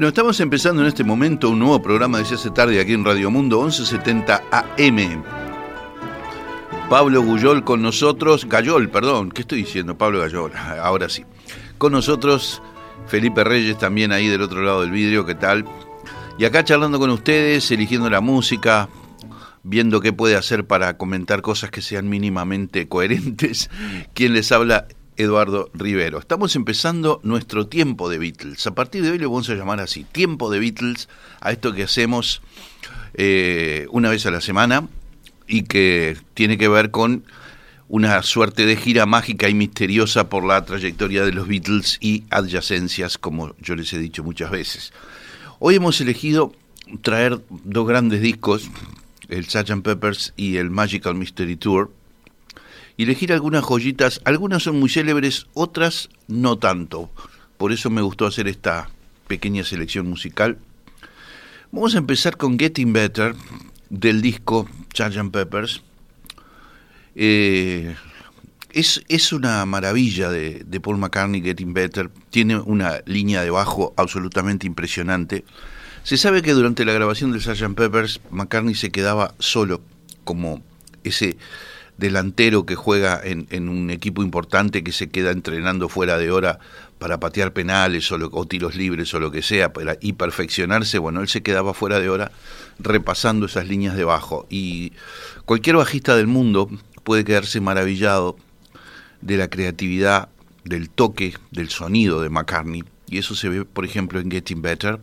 [0.00, 3.30] Bueno, estamos empezando en este momento un nuevo programa de hace tarde aquí en Radio
[3.30, 5.22] Mundo 1170 AM.
[6.88, 9.98] Pablo Guyol con nosotros, Gayol, perdón, ¿qué estoy diciendo?
[9.98, 11.26] Pablo Gayol, ahora sí.
[11.76, 12.62] Con nosotros
[13.08, 15.66] Felipe Reyes también ahí del otro lado del vidrio, ¿qué tal?
[16.38, 18.88] Y acá charlando con ustedes, eligiendo la música,
[19.64, 23.68] viendo qué puede hacer para comentar cosas que sean mínimamente coherentes.
[24.14, 24.86] Quien les habla,
[25.16, 26.18] Eduardo Rivero.
[26.18, 28.66] Estamos empezando nuestro tiempo de Beatles.
[28.66, 31.08] A partir de hoy le vamos a llamar así, tiempo de Beatles,
[31.40, 32.42] a esto que hacemos
[33.14, 34.88] eh, una vez a la semana
[35.46, 37.24] y que tiene que ver con
[37.88, 43.18] una suerte de gira mágica y misteriosa por la trayectoria de los Beatles y adyacencias,
[43.18, 44.92] como yo les he dicho muchas veces.
[45.58, 46.52] Hoy hemos elegido
[47.02, 48.70] traer dos grandes discos,
[49.28, 49.82] el Sgt.
[49.82, 51.90] Peppers y el Magical Mystery Tour,
[53.00, 57.10] y elegir algunas joyitas, algunas son muy célebres, otras no tanto.
[57.56, 58.90] Por eso me gustó hacer esta
[59.26, 60.58] pequeña selección musical.
[61.72, 63.34] Vamos a empezar con Getting Better
[63.88, 65.30] del disco Sgt.
[65.32, 65.80] Peppers.
[67.14, 67.96] Eh,
[68.70, 72.10] es, es, una maravilla de, Paul McCartney, Getting Better.
[72.28, 75.46] Tiene una línea de bajo absolutamente impresionante.
[76.02, 77.74] Se sabe que durante la grabación del Sgt.
[77.74, 79.80] Peppers, McCartney se quedaba solo,
[80.24, 80.62] como
[81.02, 81.38] ese
[82.00, 86.58] delantero que juega en, un equipo importante que se queda entrenando fuera de hora
[86.98, 89.70] para patear penales o, lo, o tiros libres o lo que sea,
[90.00, 90.98] y perfeccionarse.
[90.98, 92.32] Bueno, él se quedaba fuera de hora
[92.78, 94.46] repasando esas líneas de bajo.
[94.48, 94.92] Y
[95.44, 96.70] cualquier bajista del mundo
[97.04, 98.36] puede quedarse maravillado
[99.20, 100.30] de la creatividad,
[100.64, 102.82] del toque, del sonido de McCartney.
[103.08, 105.00] Y eso se ve, por ejemplo, en Getting Better.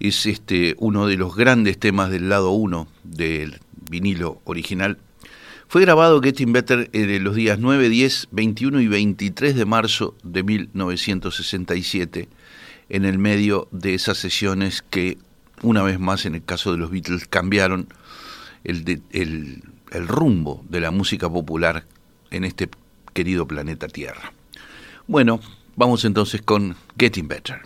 [0.00, 3.60] Es este uno de los grandes temas del lado 1 del
[3.90, 4.98] vinilo original.
[5.72, 10.42] Fue grabado Getting Better en los días 9, 10, 21 y 23 de marzo de
[10.42, 12.28] 1967,
[12.90, 15.16] en el medio de esas sesiones que,
[15.62, 17.88] una vez más, en el caso de los Beatles, cambiaron
[18.64, 19.62] el, de, el
[20.08, 21.86] rumbo de la música popular
[22.30, 22.68] en este
[23.14, 24.34] querido planeta Tierra.
[25.06, 25.40] Bueno,
[25.74, 27.62] vamos entonces con Getting Better.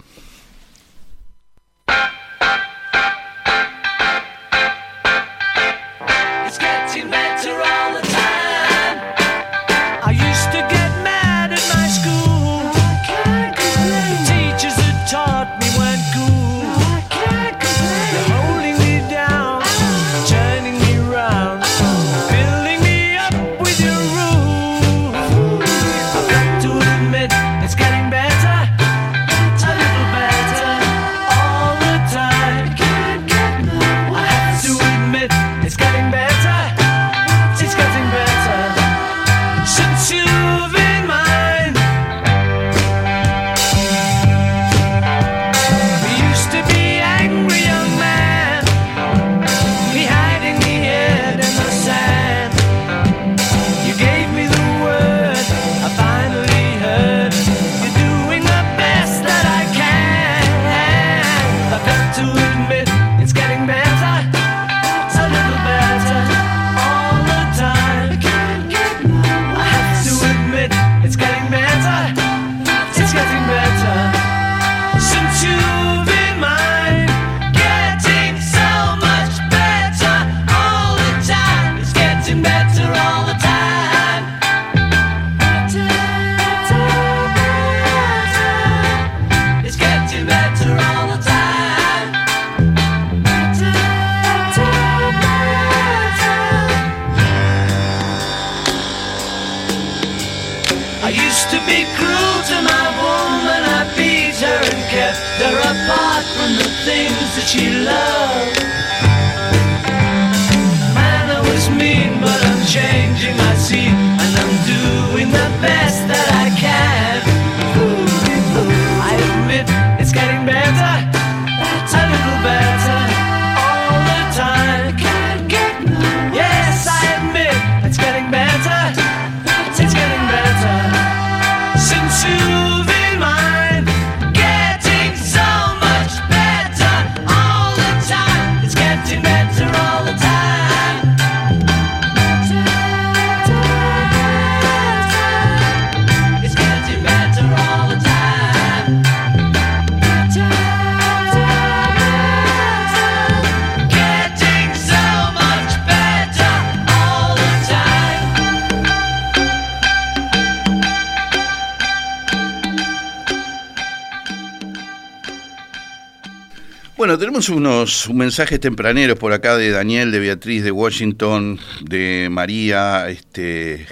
[167.07, 173.09] Bueno, tenemos unos mensajes tempraneros por acá de Daniel, de Beatriz, de Washington, de María,
[173.09, 173.87] este,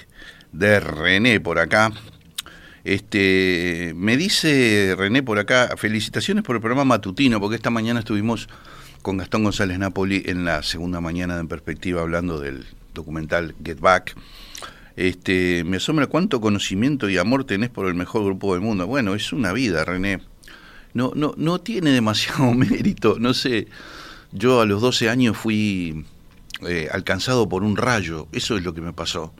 [0.50, 1.92] de René por acá.
[2.82, 8.48] Este, me dice René por acá, felicitaciones por el programa matutino, porque esta mañana estuvimos
[9.02, 13.78] con Gastón González Napoli en la segunda mañana de En Perspectiva hablando del documental Get
[13.78, 14.16] Back.
[14.96, 18.88] Este, me asombra cuánto conocimiento y amor tenés por el mejor grupo del mundo.
[18.88, 20.33] Bueno, es una vida, René
[20.94, 23.16] no, no, no tiene demasiado mérito.
[23.18, 23.68] No sé,
[24.32, 26.06] yo a los 12 años fui
[26.66, 29.34] eh, alcanzado por un rayo, eso es lo que me pasó.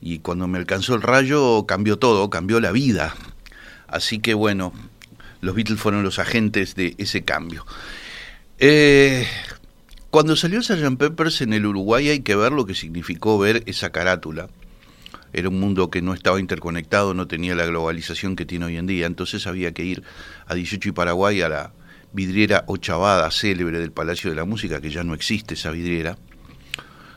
[0.00, 3.14] Y cuando me alcanzó el rayo cambió todo, cambió la vida.
[3.88, 4.72] Así que bueno,
[5.40, 7.66] los Beatles fueron los agentes de ese cambio.
[8.58, 9.26] Eh,
[10.10, 10.96] cuando salió Sgt.
[10.98, 14.48] Peppers en el Uruguay hay que ver lo que significó ver esa carátula
[15.32, 18.86] era un mundo que no estaba interconectado, no tenía la globalización que tiene hoy en
[18.86, 20.02] día, entonces había que ir
[20.46, 21.72] a 18 y Paraguay a la
[22.12, 26.16] vidriera ochavada célebre del Palacio de la Música, que ya no existe esa vidriera,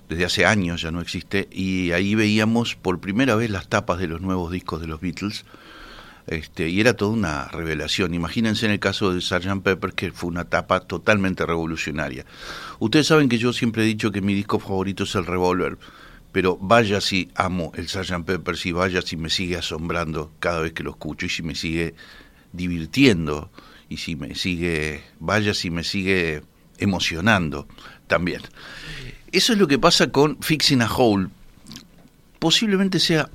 [0.10, 4.08] desde hace años ya no existe, y ahí veíamos por primera vez las tapas de
[4.08, 5.46] los nuevos discos de los Beatles,
[6.28, 8.14] este, y era toda una revelación.
[8.14, 9.64] Imagínense en el caso de Sgt.
[9.64, 12.24] Pepper, que fue una tapa totalmente revolucionaria.
[12.78, 15.78] Ustedes saben que yo siempre he dicho que mi disco favorito es el Revolver
[16.32, 18.26] pero vaya si amo el Sgt.
[18.26, 21.56] Pepper, si vaya si me sigue asombrando cada vez que lo escucho y si me
[21.56, 21.96] sigue
[22.52, 23.52] divirtiendo
[23.90, 26.44] y si me sigue, vaya si me sigue
[26.78, 27.68] emocionando
[28.08, 28.42] también.
[29.32, 31.30] Eso es lo que pasa con Fixing a Hole.
[32.40, 33.30] Posiblemente sea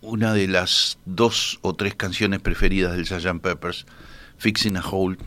[0.00, 3.40] una de las dos o tres canciones preferidas del Sgt.
[3.42, 3.86] Peppers,
[4.38, 5.18] Fixing a Hole,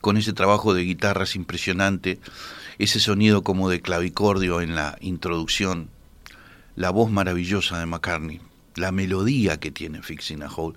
[0.00, 2.18] con ese trabajo de guitarras impresionante
[2.78, 5.90] ese sonido como de clavicordio en la introducción,
[6.76, 8.40] la voz maravillosa de McCartney,
[8.76, 10.76] la melodía que tiene Fixing a Hole.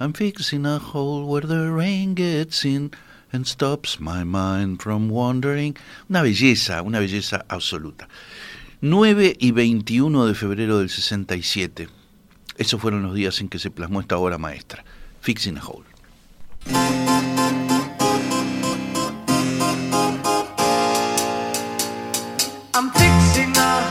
[0.00, 2.90] I'm fixing a hole where the rain gets in
[3.32, 5.76] and stops my mind from wandering.
[6.08, 8.08] Una belleza, una belleza absoluta.
[8.80, 11.88] 9 y 21 de febrero del 67.
[12.56, 14.84] Esos fueron los días en que se plasmó esta obra maestra,
[15.20, 15.86] Fixing a Hole.
[23.20, 23.83] Sing on.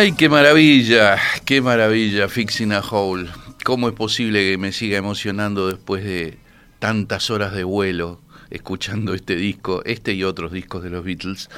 [0.00, 3.28] Ay, qué maravilla, qué maravilla, Fixing a Hole.
[3.66, 6.38] ¿Cómo es posible que me siga emocionando después de
[6.78, 11.50] tantas horas de vuelo escuchando este disco, este y otros discos de los Beatles?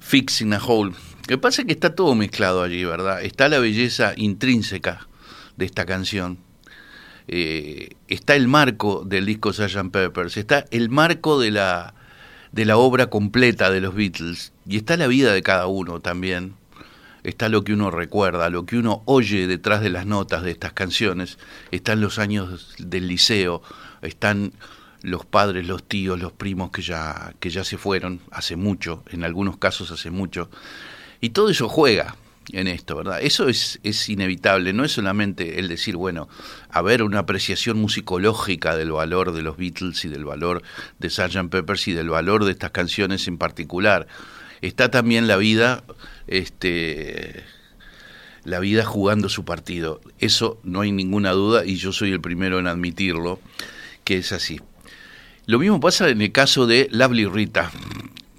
[0.00, 0.92] Fixing a Hole.
[0.92, 3.22] Lo que pasa es que está todo mezclado allí, ¿verdad?
[3.22, 5.06] Está la belleza intrínseca
[5.58, 6.38] de esta canción,
[7.26, 9.90] eh, está el marco del disco Sgt.
[9.90, 11.92] Peppers, está el marco de la,
[12.50, 16.54] de la obra completa de los Beatles y está la vida de cada uno también.
[17.24, 20.72] Está lo que uno recuerda, lo que uno oye detrás de las notas de estas
[20.72, 21.38] canciones.
[21.70, 23.62] Están los años del liceo,
[24.02, 24.52] están
[25.02, 29.24] los padres, los tíos, los primos que ya, que ya se fueron hace mucho, en
[29.24, 30.50] algunos casos hace mucho.
[31.20, 32.16] Y todo eso juega,
[32.52, 33.20] en esto, ¿verdad?
[33.22, 36.28] Eso es, es inevitable, no es solamente el decir, bueno,
[36.70, 40.62] haber una apreciación musicológica del valor de los Beatles y del valor
[40.98, 41.50] de Sgt.
[41.50, 44.06] Peppers y del valor de estas canciones en particular.
[44.60, 45.84] Está también la vida,
[46.26, 47.44] este,
[48.44, 50.00] la vida jugando su partido.
[50.18, 53.40] Eso no hay ninguna duda y yo soy el primero en admitirlo,
[54.04, 54.60] que es así.
[55.46, 57.70] Lo mismo pasa en el caso de Lovely Rita,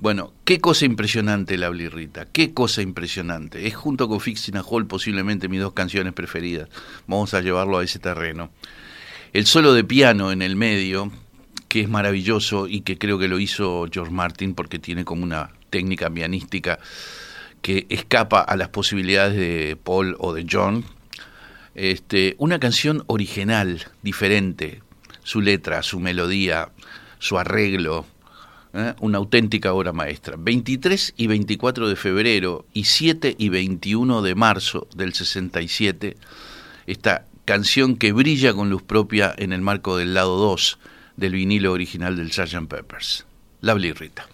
[0.01, 3.67] bueno, qué cosa impresionante la Blirrita, qué cosa impresionante.
[3.67, 6.69] Es junto con Fixing a Hall posiblemente mis dos canciones preferidas.
[7.05, 8.49] Vamos a llevarlo a ese terreno.
[9.33, 11.11] El solo de piano en el medio,
[11.67, 15.51] que es maravilloso y que creo que lo hizo George Martin porque tiene como una
[15.69, 16.79] técnica pianística
[17.61, 20.85] que escapa a las posibilidades de Paul o de John.
[21.75, 24.81] Este, una canción original, diferente,
[25.23, 26.69] su letra, su melodía,
[27.19, 28.05] su arreglo,
[28.73, 28.93] ¿eh?
[28.99, 30.35] una auténtica obra maestra.
[30.37, 36.17] 23 y 24 de febrero y 7 y 21 de marzo del 67,
[36.87, 40.79] esta canción que brilla con luz propia en el marco del lado 2
[41.17, 42.67] del vinilo original del Sgt.
[42.67, 43.25] Peppers.
[43.61, 44.27] La Rita.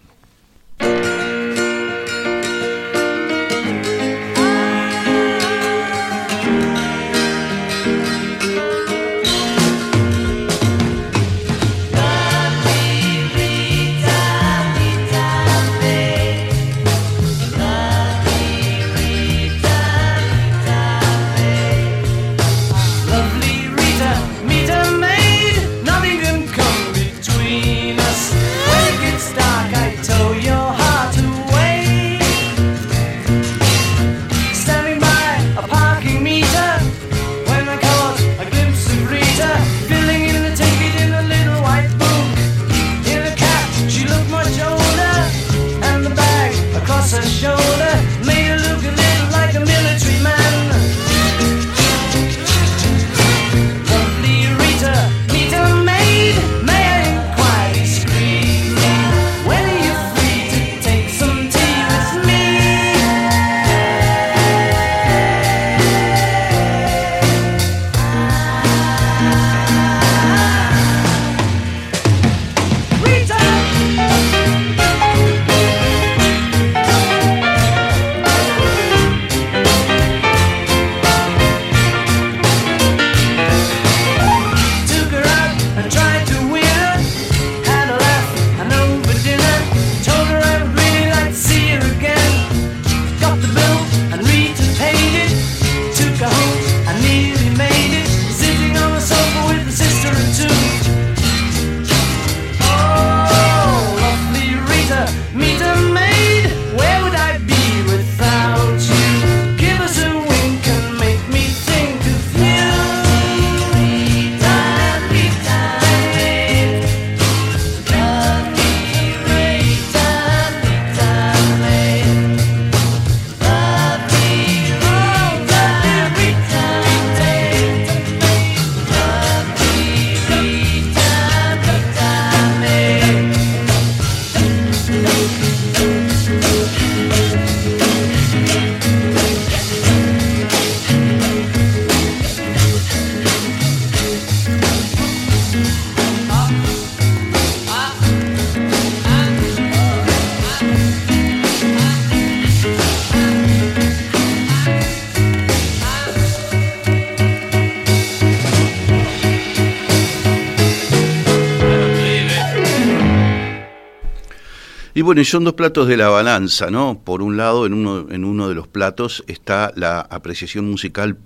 [165.06, 167.00] Bueno, y son dos platos de la balanza, ¿no?
[167.04, 171.18] Por un lado, en uno, en uno de los platos está la apreciación musical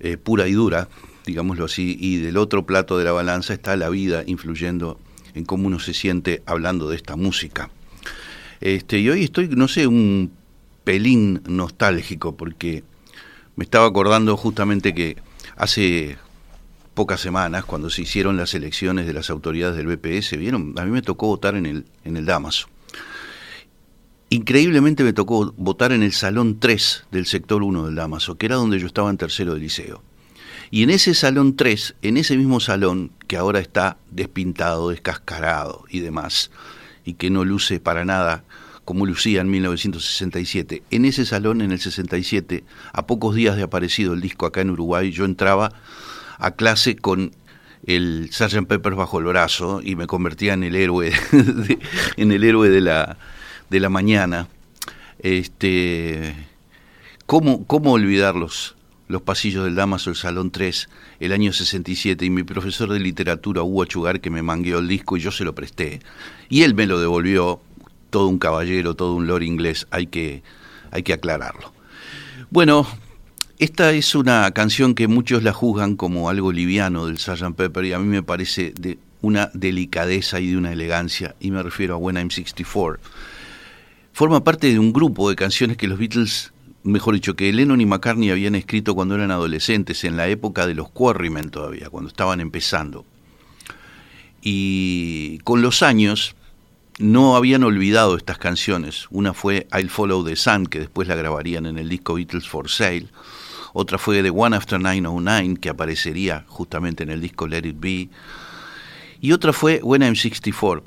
[0.00, 0.86] eh, pura y dura,
[1.24, 5.00] digámoslo así, y del otro plato de la balanza está la vida influyendo
[5.32, 7.70] en cómo uno se siente hablando de esta música.
[8.60, 10.32] Este, y hoy estoy, no sé, un
[10.84, 12.84] pelín nostálgico, porque
[13.56, 15.16] me estaba acordando justamente que
[15.56, 16.18] hace
[16.92, 20.90] pocas semanas, cuando se hicieron las elecciones de las autoridades del BPS, vieron, a mí
[20.90, 22.68] me tocó votar en el, en el Damaso.
[24.32, 28.54] Increíblemente me tocó votar en el Salón 3 del sector 1 del Damaso, que era
[28.54, 30.04] donde yo estaba en tercero de liceo.
[30.70, 35.98] Y en ese salón 3, en ese mismo salón, que ahora está despintado, descascarado y
[35.98, 36.52] demás,
[37.04, 38.44] y que no luce para nada
[38.84, 44.12] como lucía en 1967, en ese salón, en el 67, a pocos días de aparecido
[44.12, 45.72] el disco acá en Uruguay, yo entraba
[46.38, 47.32] a clase con
[47.84, 48.68] el Sgt.
[48.68, 51.12] Pepper bajo el brazo y me convertía en el héroe,
[52.16, 53.18] en el héroe de la,
[53.70, 54.48] de la mañana.
[55.18, 56.34] Este,
[57.26, 58.76] ¿cómo, ¿Cómo olvidarlos?
[59.10, 63.62] los pasillos del Damaso, el Salón 3, el año 67, y mi profesor de literatura,
[63.62, 65.98] Hugo Chugar, que me mangueó el disco y yo se lo presté.
[66.48, 67.60] Y él me lo devolvió,
[68.10, 70.44] todo un caballero, todo un lord inglés, hay que,
[70.92, 71.72] hay que aclararlo.
[72.50, 72.86] Bueno,
[73.58, 77.56] esta es una canción que muchos la juzgan como algo liviano del Sgt.
[77.56, 81.62] Pepper y a mí me parece de una delicadeza y de una elegancia, y me
[81.62, 83.00] refiero a When I'm 64.
[84.12, 86.52] Forma parte de un grupo de canciones que los Beatles
[86.82, 90.74] mejor dicho, que Lennon y McCartney habían escrito cuando eran adolescentes, en la época de
[90.74, 93.04] los Quarrymen todavía, cuando estaban empezando.
[94.42, 96.34] Y con los años
[96.98, 99.06] no habían olvidado estas canciones.
[99.10, 102.68] Una fue I'll Follow the Sun, que después la grabarían en el disco Beatles for
[102.70, 103.08] Sale.
[103.72, 108.08] Otra fue The One After 909, que aparecería justamente en el disco Let It Be.
[109.20, 110.82] Y otra fue When I'm 64.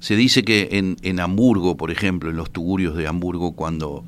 [0.00, 4.04] Se dice que en, en Hamburgo, por ejemplo, en los tugurios de Hamburgo, cuando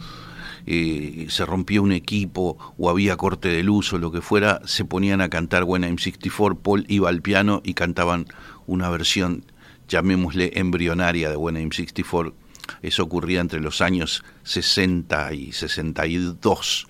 [0.66, 4.84] eh, se rompía un equipo o había corte de luz o lo que fuera, se
[4.84, 8.26] ponían a cantar When I'm 64, Paul iba al piano y cantaban
[8.66, 9.44] una versión,
[9.88, 12.34] llamémosle embrionaria de When I'm 64.
[12.82, 16.86] Eso ocurría entre los años 60 y 62,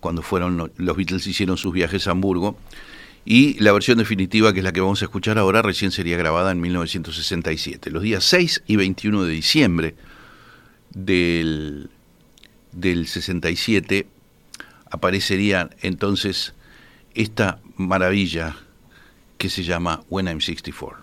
[0.00, 2.58] cuando fueron los Beatles hicieron sus viajes a Hamburgo.
[3.24, 6.50] Y la versión definitiva, que es la que vamos a escuchar ahora, recién sería grabada
[6.50, 9.94] en 1967, los días 6 y 21 de diciembre
[10.90, 11.88] del
[12.72, 14.06] del 67
[14.90, 16.54] aparecería entonces
[17.14, 18.56] esta maravilla
[19.38, 21.02] que se llama When I'm 64.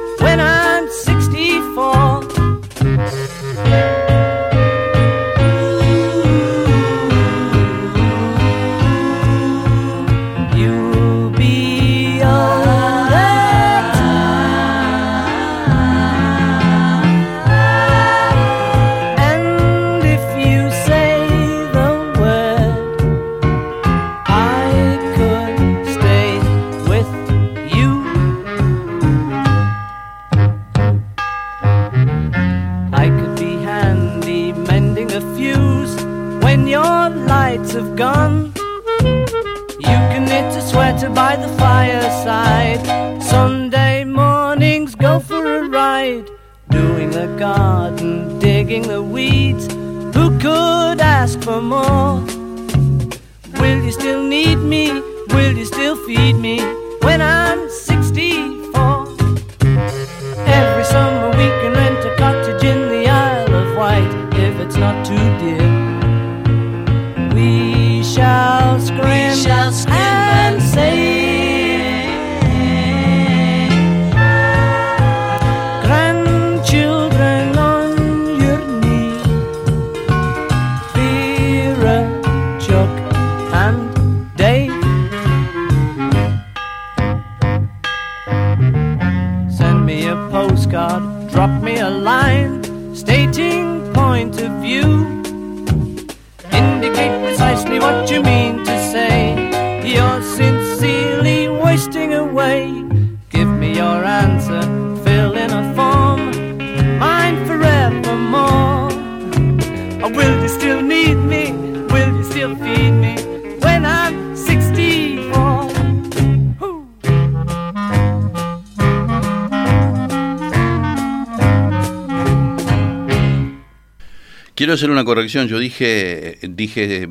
[124.81, 125.47] hacer una corrección.
[125.47, 127.07] Yo dije, dije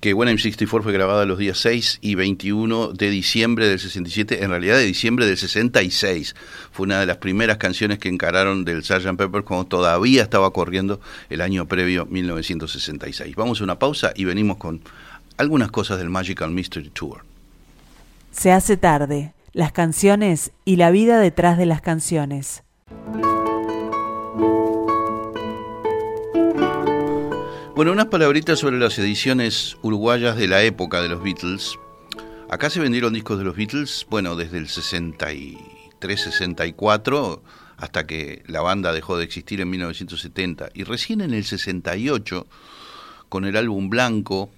[0.00, 4.44] que When I'm 64 fue grabada los días 6 y 21 de diciembre del 67,
[4.44, 6.34] en realidad de diciembre del 66.
[6.70, 9.16] Fue una de las primeras canciones que encararon del Sgt.
[9.16, 13.34] Pepper cuando todavía estaba corriendo el año previo, 1966.
[13.36, 14.82] Vamos a una pausa y venimos con
[15.38, 17.24] algunas cosas del Magical Mystery Tour.
[18.32, 22.64] Se hace tarde, las canciones y la vida detrás de las canciones.
[27.78, 31.78] Bueno, unas palabritas sobre las ediciones uruguayas de la época de los Beatles.
[32.50, 37.40] Acá se vendieron discos de los Beatles, bueno, desde el 63, 64,
[37.76, 40.70] hasta que la banda dejó de existir en 1970.
[40.74, 42.48] Y recién en el 68,
[43.28, 44.50] con el álbum blanco,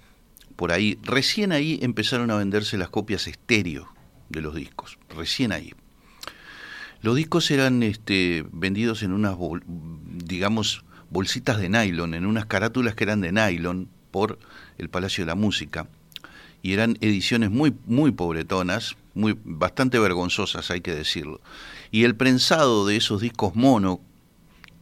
[0.55, 3.93] por ahí, recién ahí empezaron a venderse las copias estéreo
[4.29, 5.75] de los discos, recién ahí.
[7.03, 13.03] Los discos eran este, vendidos en unas, digamos, bolsitas de nylon, en unas carátulas que
[13.03, 14.39] eran de nylon por
[14.77, 15.87] el Palacio de la Música.
[16.63, 21.41] Y eran ediciones muy, muy pobretonas, muy, bastante vergonzosas, hay que decirlo.
[21.91, 24.01] Y el prensado de esos discos mono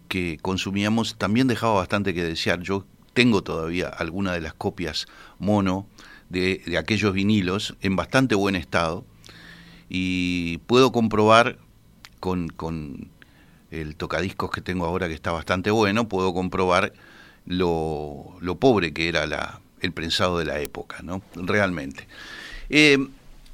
[0.08, 2.62] que consumíamos también dejaba bastante que desear.
[2.62, 5.08] Yo tengo todavía alguna de las copias
[5.39, 5.88] mono
[6.30, 9.06] de, de aquellos vinilos en bastante buen estado
[9.89, 11.58] y puedo comprobar
[12.20, 13.10] con, con
[13.71, 16.93] el tocadiscos que tengo ahora que está bastante bueno, puedo comprobar
[17.45, 21.21] lo, pobre que era la, el prensado de la época, ¿no?
[21.36, 22.08] Realmente.
[22.69, 22.97] Eh,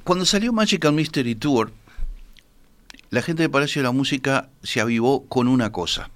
[0.03, 1.71] cuando salió Magical Mystery Tour,
[3.09, 6.09] la gente de Palacio de la Música se avivó con una cosa.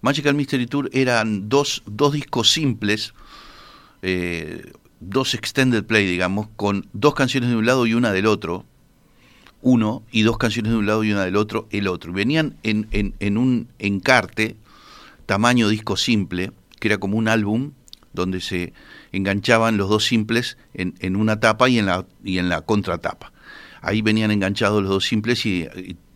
[0.00, 3.14] Magical Mystery Tour eran dos, dos discos simples,
[4.02, 8.64] eh, dos extended play, digamos, con dos canciones de un lado y una del otro,
[9.62, 12.12] uno y dos canciones de un lado y una del otro, el otro.
[12.12, 14.56] Venían en, en, un encarte,
[15.26, 17.72] tamaño disco simple, que era como un álbum
[18.12, 18.72] donde se
[19.12, 23.32] enganchaban los dos simples en, en una tapa y en la, y en la contratapa.
[23.80, 25.66] Ahí venían enganchados los dos simples y,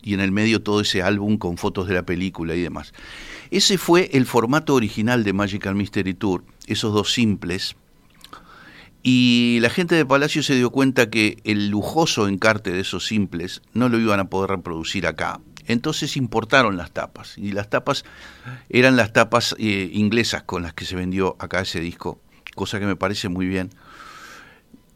[0.03, 2.93] y en el medio todo ese álbum con fotos de la película y demás.
[3.49, 7.75] Ese fue el formato original de Magical Mystery Tour, esos dos simples,
[9.09, 13.61] y la gente de Palacio se dio cuenta que el lujoso encarte de esos simples
[13.71, 15.39] no lo iban a poder reproducir acá.
[15.65, 17.37] Entonces importaron las tapas.
[17.37, 18.03] Y las tapas
[18.67, 22.19] eran las tapas eh, inglesas con las que se vendió acá ese disco,
[22.53, 23.69] cosa que me parece muy bien.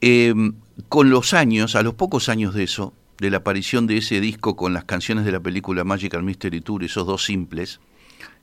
[0.02, 0.56] Em,
[0.90, 4.58] con los años, a los pocos años de eso, de la aparición de ese disco
[4.58, 7.80] con las canciones de la película Magical Mystery Tour, esos dos simples,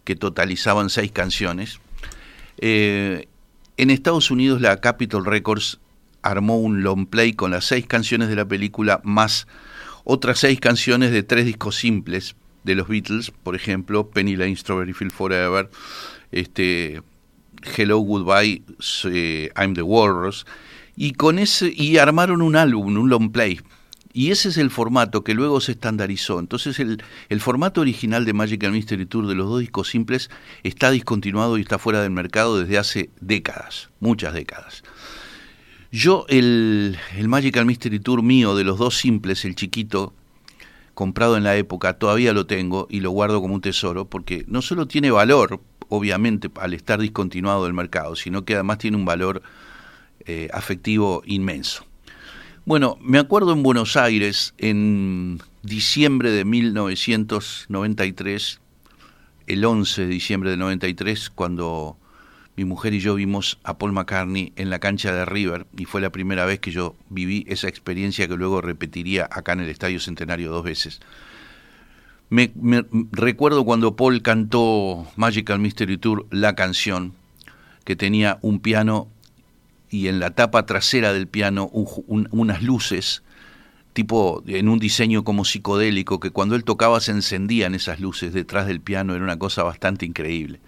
[0.04, 1.78] que totalizaban seis canciones,
[2.56, 3.28] eh,
[3.78, 5.78] en Estados Unidos la Capitol Records
[6.22, 9.46] armó un long play con las seis canciones de la película más
[10.04, 14.92] otras seis canciones de tres discos simples de los Beatles, por ejemplo, Penny Lane, Strawberry
[14.92, 15.70] Field Forever,
[16.32, 17.02] este,
[17.76, 18.62] Hello Goodbye,
[19.04, 20.44] eh, I'm the Walrus,
[20.96, 23.60] y con ese y armaron un álbum, un long play
[24.12, 26.40] y ese es el formato que luego se estandarizó.
[26.40, 30.30] Entonces el, formato original de Magical Mystery Tour de los dos discos simples
[30.62, 34.82] está discontinuado y está fuera del mercado desde hace décadas, muchas décadas.
[35.90, 40.12] Yo el, el Magical Mystery Tour mío de los dos simples, el chiquito,
[40.94, 44.62] comprado en la época, todavía lo tengo y lo guardo como un tesoro porque no
[44.62, 49.42] solo tiene valor, obviamente, al estar discontinuado del mercado, sino que además tiene un valor
[50.26, 51.87] eh, afectivo inmenso.
[52.68, 58.60] Bueno, me acuerdo en Buenos Aires, en diciembre de 1993,
[59.46, 61.96] el 11 de diciembre de 93, cuando
[62.56, 66.02] mi mujer y yo vimos a Paul McCartney en la cancha de River y fue
[66.02, 69.98] la primera vez que yo viví esa experiencia que luego repetiría acá en el Estadio
[69.98, 71.00] Centenario dos veces.
[72.28, 77.14] Me, me, recuerdo cuando Paul cantó Magical Mystery Tour, la canción,
[77.86, 79.08] que tenía un piano
[79.90, 83.22] y en la tapa trasera del piano unas luces,
[83.92, 88.66] tipo en un diseño como psicodélico, que cuando él tocaba se encendían esas luces detrás
[88.66, 90.60] del piano, era una cosa bastante increíble.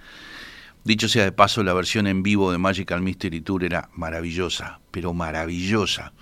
[0.85, 5.13] Dicho sea de paso, la versión en vivo de Magical Mystery Tour era maravillosa, pero
[5.13, 6.13] maravillosa.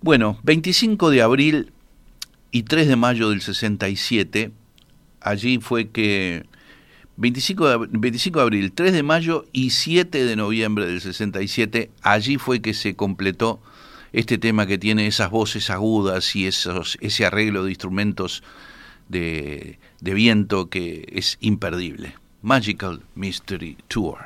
[0.00, 1.72] Bueno, 25 de abril
[2.50, 4.50] y 3 de mayo del 67,
[5.20, 6.44] allí fue que
[7.16, 12.38] 25 de, 25 de abril, 3 de mayo y 7 de noviembre del 67, allí
[12.38, 13.60] fue que se completó
[14.12, 18.42] este tema que tiene esas voces agudas y ese arreglo de instrumentos
[19.08, 22.14] de, de viento que es imperdible.
[22.42, 24.18] Magical Mystery Tour.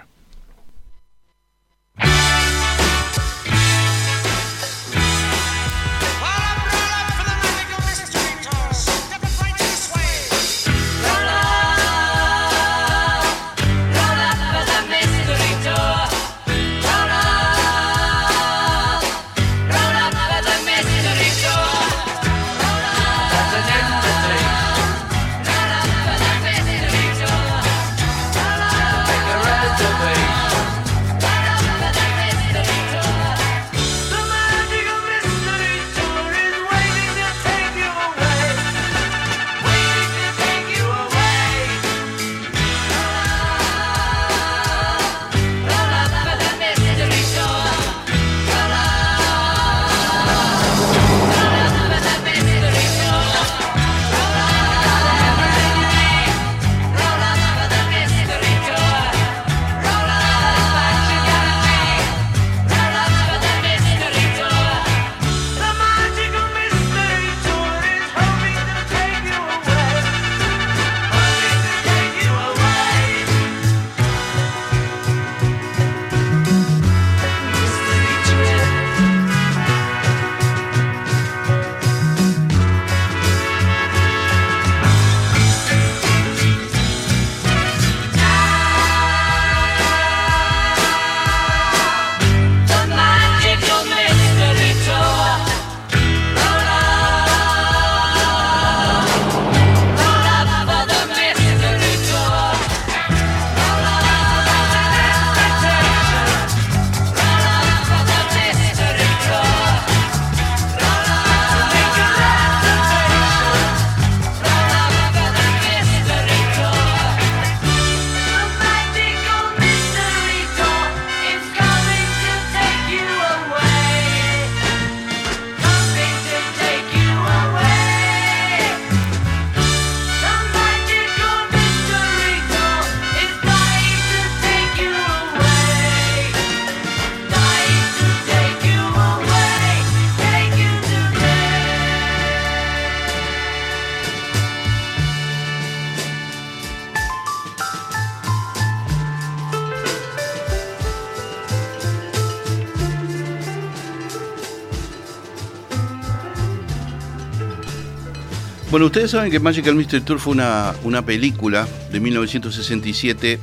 [158.79, 163.41] Bueno, ustedes saben que Magical Mystery Tour fue una, una película de 1967,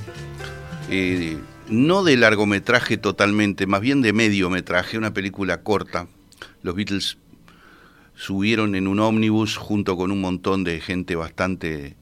[0.90, 6.08] eh, no de largometraje totalmente, más bien de mediometraje, una película corta.
[6.62, 7.18] Los Beatles
[8.16, 11.98] subieron en un ómnibus junto con un montón de gente bastante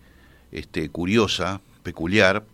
[0.51, 2.45] este, curiosa, peculiar,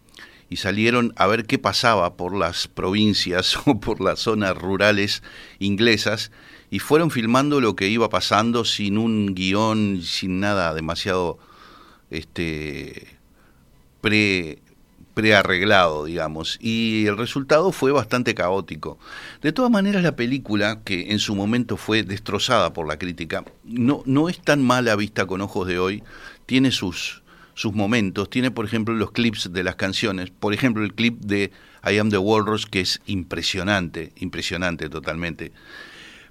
[0.49, 5.23] y salieron a ver qué pasaba por las provincias o por las zonas rurales
[5.59, 6.31] inglesas
[6.71, 11.39] y fueron filmando lo que iba pasando sin un guion, sin nada demasiado
[12.11, 13.07] este,
[14.01, 14.59] pre,
[15.13, 18.99] prearreglado, digamos, y el resultado fue bastante caótico.
[19.41, 24.03] De todas maneras, la película, que en su momento fue destrozada por la crítica, no,
[24.05, 26.03] no es tan mala vista con ojos de hoy,
[26.45, 30.93] tiene sus, sus momentos, tiene por ejemplo los clips de las canciones, por ejemplo el
[30.93, 31.51] clip de
[31.83, 35.51] I Am the Walrus, que es impresionante, impresionante totalmente.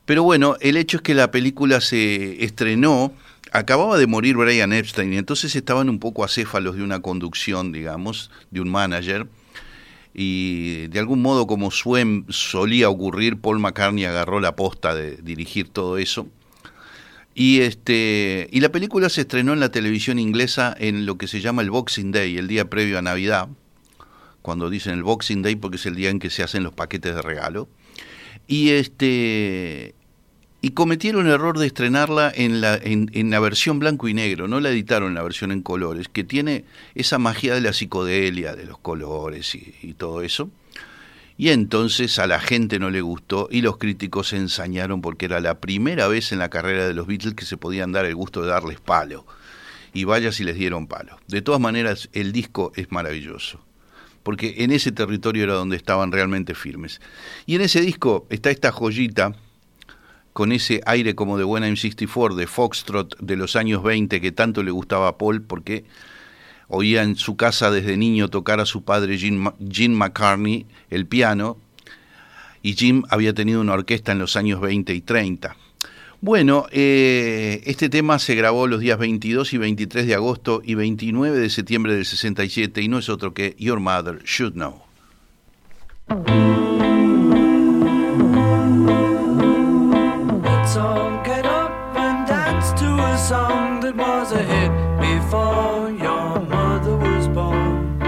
[0.09, 3.13] Pero bueno, el hecho es que la película se estrenó,
[3.53, 8.31] acababa de morir Brian Epstein, y entonces estaban un poco acéfalos de una conducción, digamos,
[8.51, 9.27] de un manager,
[10.15, 15.69] y de algún modo como suem, solía ocurrir, Paul McCartney agarró la posta de dirigir
[15.69, 16.27] todo eso.
[17.35, 21.43] Y, este, y la película se estrenó en la televisión inglesa en lo que se
[21.43, 23.49] llama el Boxing Day, el día previo a Navidad,
[24.41, 27.15] cuando dicen el Boxing Day porque es el día en que se hacen los paquetes
[27.15, 27.69] de regalo.
[28.47, 29.95] Y este
[30.61, 34.61] y cometieron el error de estrenarla en la, en, la versión blanco y negro, no
[34.61, 38.65] la editaron en la versión en colores, que tiene esa magia de la psicodelia, de
[38.65, 40.51] los colores y, y todo eso.
[41.37, 45.39] Y entonces a la gente no le gustó y los críticos se ensañaron porque era
[45.39, 48.43] la primera vez en la carrera de los Beatles que se podían dar el gusto
[48.43, 49.25] de darles palo.
[49.95, 51.19] Y vaya si les dieron palo.
[51.29, 53.61] De todas maneras, el disco es maravilloso
[54.25, 57.01] porque en ese territorio era donde estaban realmente firmes.
[57.47, 59.35] Y en ese disco está esta joyita
[60.39, 64.63] con ese aire como de buena M64, de Foxtrot de los años 20 que tanto
[64.63, 65.85] le gustaba a Paul porque
[66.69, 69.51] oía en su casa desde niño tocar a su padre Jim,
[69.95, 71.59] McCartney el piano
[72.63, 75.57] y Jim había tenido una orquesta en los años 20 y 30.
[76.21, 81.37] Bueno, eh, este tema se grabó los días 22 y 23 de agosto y 29
[81.37, 84.83] de septiembre del 67 y no es otro que Your Mother Should Know.
[90.79, 91.73] Song get up
[92.05, 94.73] and dance to a song that was a hit
[95.09, 97.99] before your mother was born.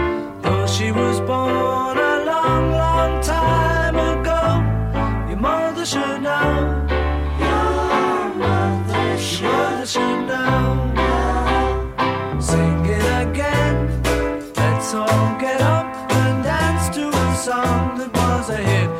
[0.42, 4.42] Though she was born a long, long time ago,
[5.30, 6.50] your mother should know.
[7.44, 7.70] Your
[8.44, 10.60] your mother should know.
[12.50, 13.76] Sing it again.
[14.60, 15.86] Let's all get up
[16.20, 18.99] and dance to a song that was a hit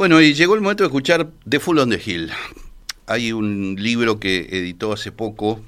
[0.00, 2.30] Bueno, y llegó el momento de escuchar The Full on the Hill.
[3.06, 5.60] Hay un libro que editó hace poco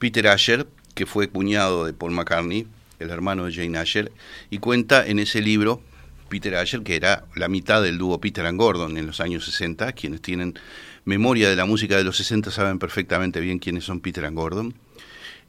[0.00, 2.66] Peter Asher, que fue cuñado de Paul McCartney,
[2.98, 4.10] el hermano de Jane Asher,
[4.50, 5.80] y cuenta en ese libro
[6.28, 9.92] Peter Asher, que era la mitad del dúo Peter and Gordon en los años 60.
[9.92, 10.58] Quienes tienen
[11.04, 14.74] memoria de la música de los 60 saben perfectamente bien quiénes son Peter and Gordon.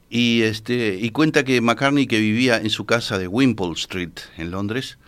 [0.08, 4.52] Y, este, y cuenta que McCartney, que vivía en su casa de Wimpole Street, en
[4.52, 4.98] Londres,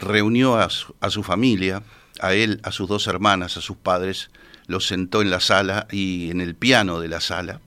[0.00, 1.82] reunió a su, familia,
[2.20, 4.30] a él, a sus dos hermanas, a sus padres,
[4.66, 7.60] los sentó en la sala y en el piano de la sala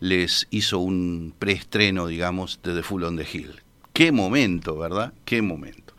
[0.00, 3.62] les hizo un preestreno, digamos, de The Full on the Hill.
[3.92, 5.12] Qué momento, ¿verdad?
[5.24, 5.94] Qué momento.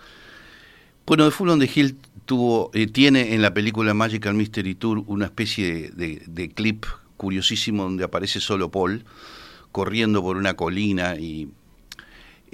[1.06, 5.04] Bueno, The Full on the Hill tuvo, eh, tiene en la película Magical Mystery Tour
[5.08, 6.86] una especie de clip
[7.18, 9.06] curiosísimo donde aparece solo Paul
[9.72, 11.50] corriendo por una colina y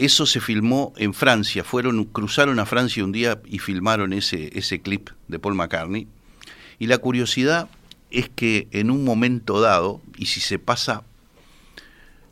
[0.06, 4.82] eso se filmó en Francia, fueron cruzaron a Francia un día y filmaron ese ese
[4.82, 6.08] clip de Paul McCartney.
[6.80, 7.70] Y la curiosidad
[8.10, 11.04] es que en un momento dado y si se pasa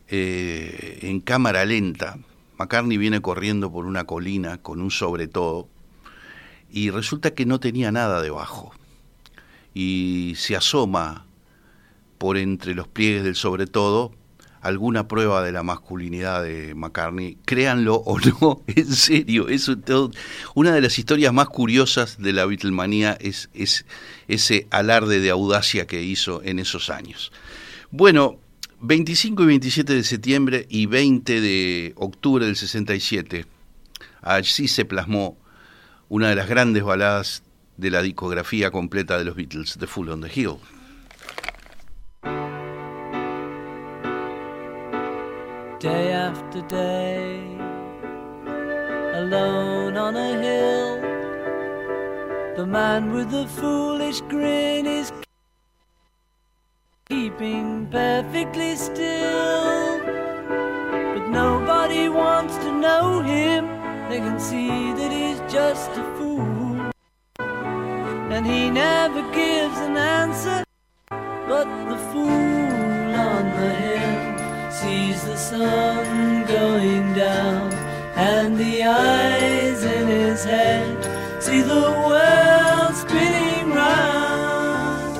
[0.07, 2.17] eh, en cámara lenta,
[2.57, 5.67] McCartney viene corriendo por una colina con un sobre todo
[6.71, 8.71] y resulta que no tenía nada debajo
[9.73, 11.25] y se asoma
[12.17, 14.13] por entre los pliegues del sobre todo
[14.61, 19.47] alguna prueba de la masculinidad de McCartney, créanlo o no, en serio,
[19.85, 20.11] todo,
[20.55, 23.85] una de las historias más curiosas de la Beatlemanía es, es
[24.27, 27.31] ese alarde de audacia que hizo en esos años.
[27.91, 28.39] Bueno,
[28.79, 33.45] 25 y 27 de septiembre y 20 de octubre del 67,
[34.21, 35.37] allí se plasmó
[36.09, 37.43] una de las grandes baladas
[37.77, 40.57] de la discografía completa de los Beatles, The Full on the Hill.
[45.79, 47.39] Day after day,
[49.13, 51.01] alone on a hill.
[52.55, 55.11] The man with the foolish grin is
[57.07, 59.99] keeping perfectly still.
[61.13, 63.67] But nobody wants to know him,
[64.09, 66.89] they can see that he's just a fool.
[67.39, 70.63] And he never gives an answer,
[71.47, 74.16] but the fool on the hill
[74.81, 77.73] sees the sun going down,
[78.15, 80.97] and the eyes in his head
[81.41, 85.17] see the world spinning round.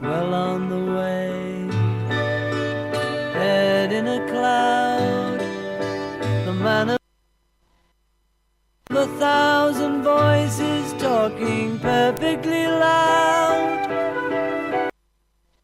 [0.00, 1.68] Well on the way,
[3.38, 5.40] head in a cloud,
[6.46, 6.98] the man of
[8.90, 13.35] a thousand voices talking perfectly loud.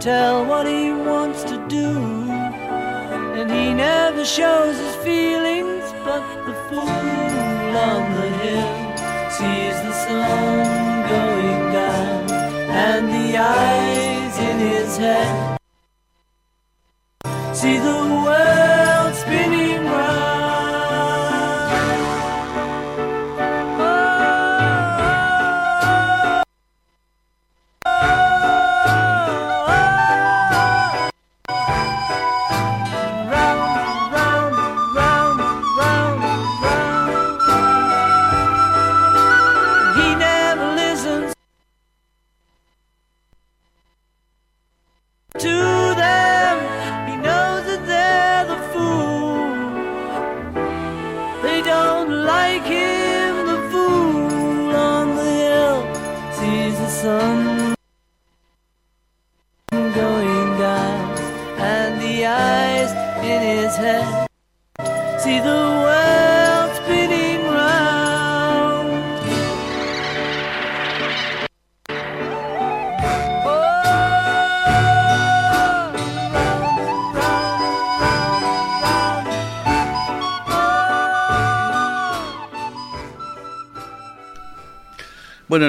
[0.00, 1.88] tell what he wants to do,
[3.38, 5.84] and he never shows his feelings.
[6.04, 8.96] But the fool on the hill
[9.30, 12.30] sees the sun going down,
[12.70, 15.59] and the eyes in his head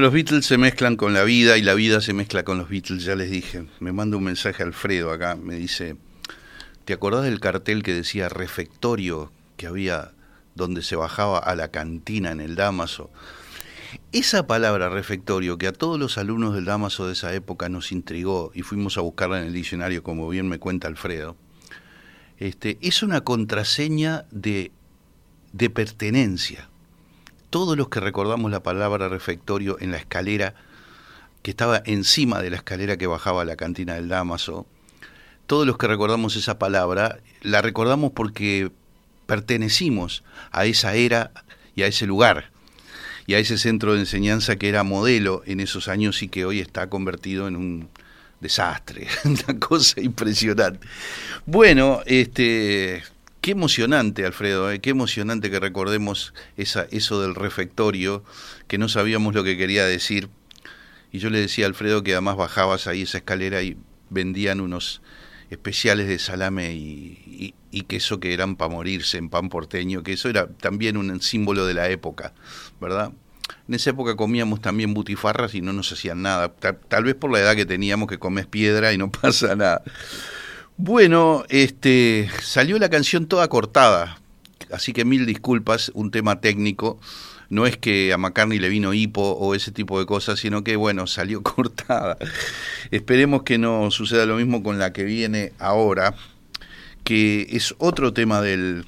[0.01, 3.03] los Beatles se mezclan con la vida y la vida se mezcla con los Beatles,
[3.03, 3.65] ya les dije.
[3.79, 5.95] Me manda un mensaje Alfredo acá, me dice,
[6.85, 10.13] ¿Te acordás del cartel que decía refectorio que había
[10.55, 13.11] donde se bajaba a la cantina en el Damaso?
[14.11, 18.51] Esa palabra refectorio que a todos los alumnos del Damaso de esa época nos intrigó
[18.55, 21.37] y fuimos a buscarla en el diccionario, como bien me cuenta Alfredo,
[22.37, 24.71] este, es una contraseña de,
[25.53, 26.70] de pertenencia.
[27.51, 30.55] Todos los que recordamos la palabra refectorio en la escalera,
[31.43, 34.65] que estaba encima de la escalera que bajaba a la cantina del Damaso,
[35.47, 38.71] todos los que recordamos esa palabra, la recordamos porque
[39.25, 41.31] pertenecimos a esa era
[41.75, 42.51] y a ese lugar
[43.27, 46.61] y a ese centro de enseñanza que era modelo en esos años y que hoy
[46.61, 47.89] está convertido en un
[48.39, 50.87] desastre, una cosa impresionante.
[51.45, 53.03] Bueno, este,
[53.41, 54.79] qué emocionante, Alfredo, ¿eh?
[54.79, 58.23] qué emocionante que recordemos esa, eso del refectorio,
[58.67, 60.29] que no sabíamos lo que quería decir.
[61.11, 63.77] Y yo le decía a Alfredo que además bajabas ahí esa escalera y
[64.09, 65.01] vendían unos
[65.49, 67.55] especiales de salame y,
[67.87, 71.73] queso que eran para morirse en pan porteño, que eso era también un símbolo de
[71.73, 72.33] la época,
[72.79, 73.11] ¿verdad?
[73.67, 77.39] En esa época comíamos también butifarras y no nos hacían nada, tal, vez por la
[77.39, 79.83] edad que teníamos que comes piedra y no pasa nada.
[80.77, 84.19] Bueno, este salió la canción toda cortada,
[84.71, 86.99] así que mil disculpas, un tema técnico
[87.51, 90.77] no es que a McCartney le vino hipo o ese tipo de cosas, sino que,
[90.77, 92.17] bueno, salió cortada.
[92.91, 96.15] Esperemos que no suceda lo mismo con la que viene ahora,
[97.03, 98.85] que es otro tema del,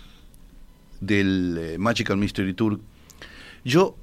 [1.01, 2.79] del eh, Magical Mystery Tour.
[3.65, 3.97] Yo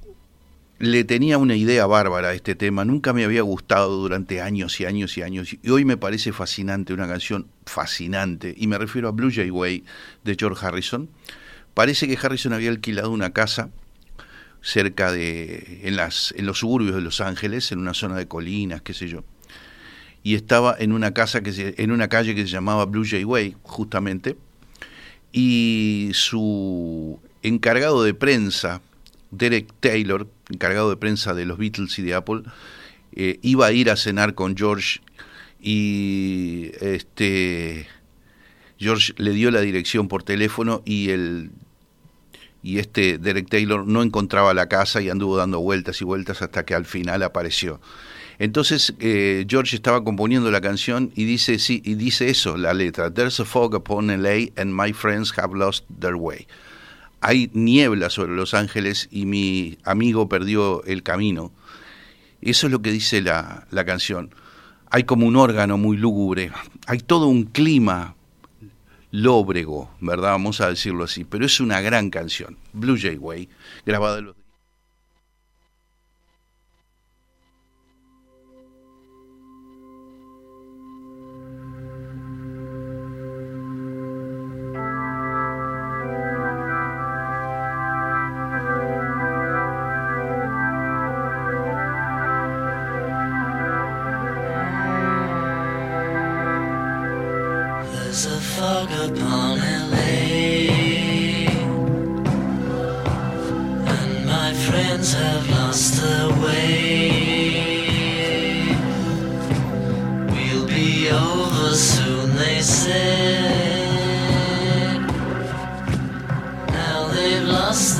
[0.81, 4.85] le tenía una idea bárbara a este tema, nunca me había gustado durante años y
[4.85, 9.11] años y años, y hoy me parece fascinante, una canción fascinante, y me refiero a
[9.11, 9.83] Blue Jay Way
[10.23, 11.07] de George Harrison.
[11.75, 13.69] Parece que Harrison había alquilado una casa
[14.63, 18.81] cerca de, en, las, en los suburbios de Los Ángeles, en una zona de colinas,
[18.81, 19.23] qué sé yo.
[20.23, 23.23] Y estaba en una casa que se, en una calle que se llamaba Blue Jay
[23.23, 24.35] Way, justamente,
[25.31, 28.81] y su encargado de prensa,
[29.29, 32.43] Derek Taylor, encargado de prensa de los Beatles y de Apple,
[33.13, 35.01] eh, iba a ir a cenar con George
[35.59, 37.87] y este
[38.79, 41.51] George le dio la dirección por teléfono y el
[42.63, 46.65] y este Derek Taylor no encontraba la casa y anduvo dando vueltas y vueltas hasta
[46.65, 47.79] que al final apareció.
[48.39, 53.11] Entonces eh, George estaba componiendo la canción y dice sí y dice eso la letra.
[53.13, 56.47] There's a fog upon LA and my friends have lost their way.
[57.21, 61.51] Hay niebla sobre Los Ángeles y mi amigo perdió el camino.
[62.41, 64.33] Eso es lo que dice la, la canción.
[64.89, 66.51] Hay como un órgano muy lúgubre,
[66.85, 68.15] hay todo un clima
[69.11, 70.31] lóbrego, ¿verdad?
[70.31, 73.47] Vamos a decirlo así, pero es una gran canción, Blue Jay Way,
[73.85, 74.35] grabada en los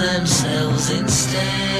[0.01, 1.70] themselves instead.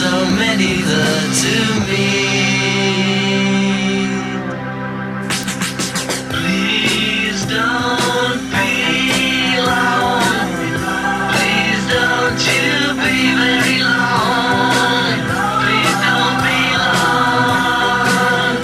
[0.00, 1.06] so many the
[1.42, 1.56] to
[1.88, 2.08] me.
[6.32, 8.70] Please don't be
[9.70, 10.48] long
[11.32, 12.70] Please don't you
[13.04, 15.14] be very long
[15.60, 18.56] Please don't be long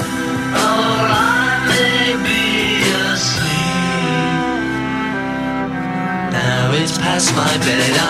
[0.65, 2.45] Or I may be
[3.13, 4.41] asleep.
[6.33, 8.06] Now it's past my bed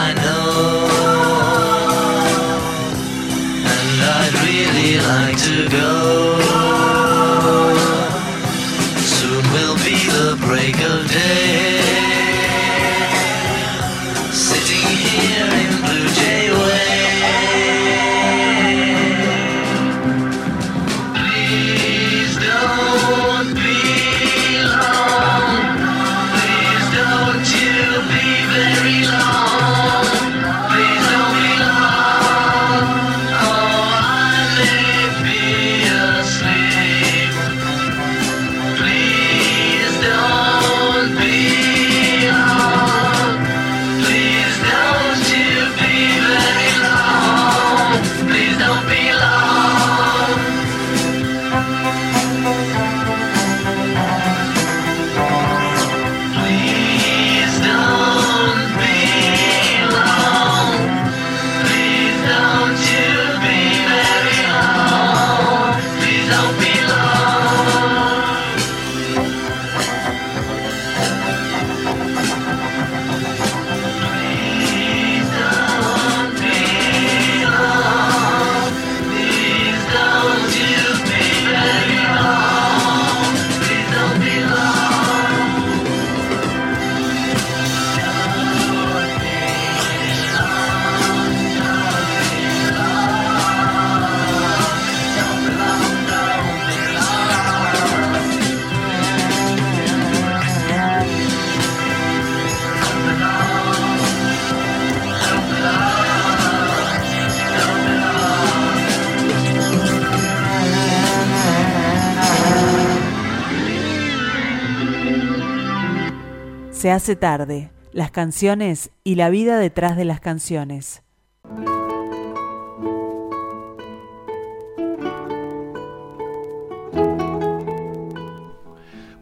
[116.87, 121.03] Se hace tarde, las canciones y la vida detrás de las canciones.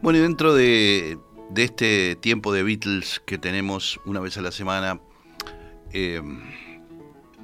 [0.03, 1.17] Bueno, y dentro de,
[1.57, 5.01] este tiempo de Beatles que tenemos una vez a la semana,
[5.95, 6.21] eh,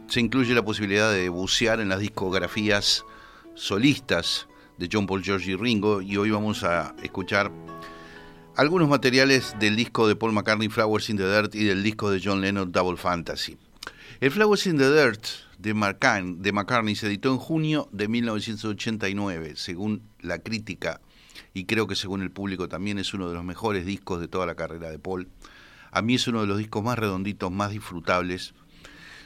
[0.07, 3.07] se incluye la posibilidad de bucear en las discografías
[3.55, 7.51] solistas de John Paul, George y Ringo, y hoy vamos a escuchar
[8.61, 12.21] algunos materiales del disco de Paul McCartney Flowers in the Dirt y del disco de
[12.23, 13.57] John Lennon Double Fantasy.
[14.21, 15.25] El Flowers in the Dirt
[15.57, 21.01] de, de McCartney se editó en junio de 1989, según la crítica
[21.55, 24.45] y creo que según el público también es uno de los mejores discos de toda
[24.45, 25.29] la carrera de Paul.
[25.91, 28.53] A mí es uno de los discos más redonditos, más disfrutables,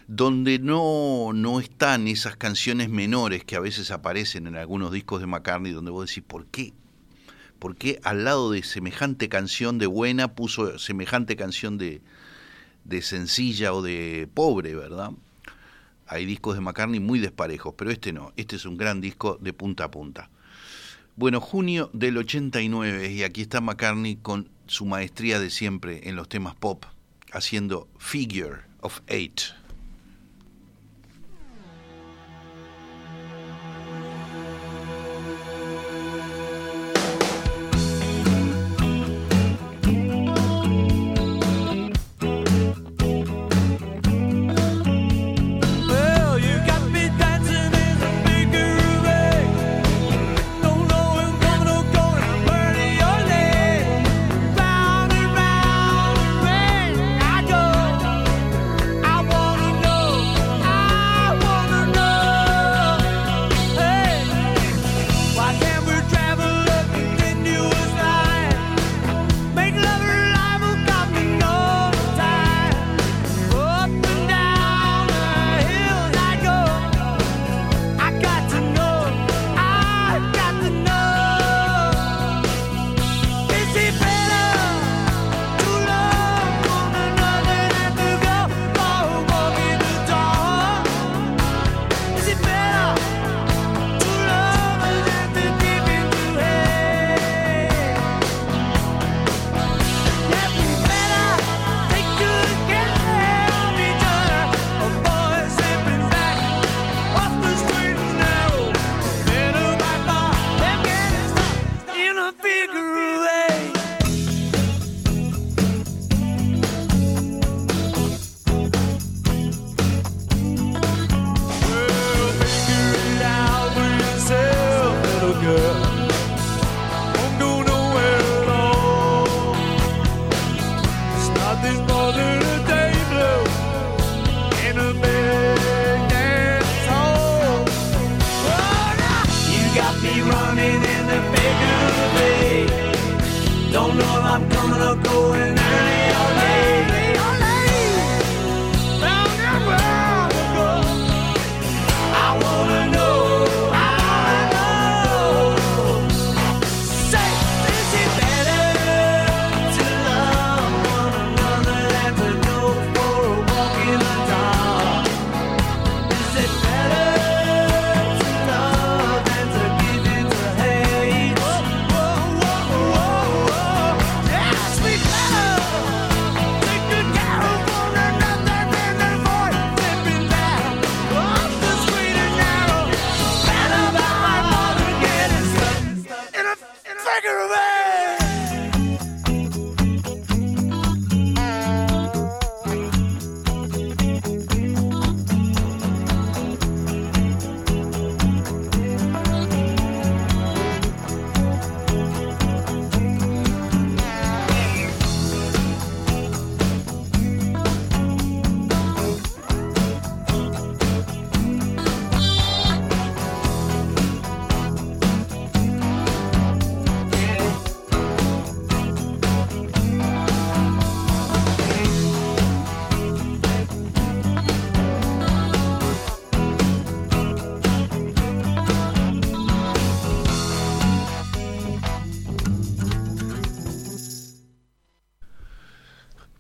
[0.07, 5.26] donde no, no están esas canciones menores que a veces aparecen en algunos discos de
[5.26, 6.72] McCartney, donde vos decís, ¿por qué?
[7.59, 12.02] ¿Por qué al lado de semejante canción de buena puso semejante canción de,
[12.84, 15.12] de sencilla o de pobre, verdad?
[16.07, 19.52] Hay discos de McCartney muy desparejos, pero este no, este es un gran disco de
[19.52, 20.30] punta a punta.
[21.16, 26.28] Bueno, junio del 89 y aquí está McCartney con su maestría de siempre en los
[26.28, 26.84] temas pop,
[27.32, 29.40] haciendo Figure of Eight.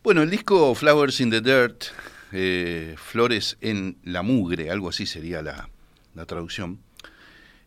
[0.04, 1.84] Bueno, el disco Flowers in the Dirt,
[2.30, 5.70] eh, Flores en la Mugre, algo así sería la,
[6.26, 6.78] traducción.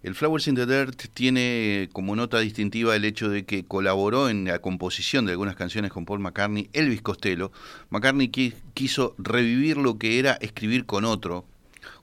[0.04, 4.46] El Flowers in the Dirt tiene como nota distintiva el hecho de que colaboró en
[4.46, 7.52] la composición de algunas canciones con Paul McCartney, Elvis Costello.
[7.90, 11.44] McCartney quiso revivir lo que era escribir con otro,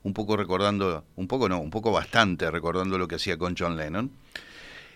[0.03, 3.77] un poco recordando, un poco no, un poco bastante recordando lo que hacía con John
[3.77, 4.11] Lennon.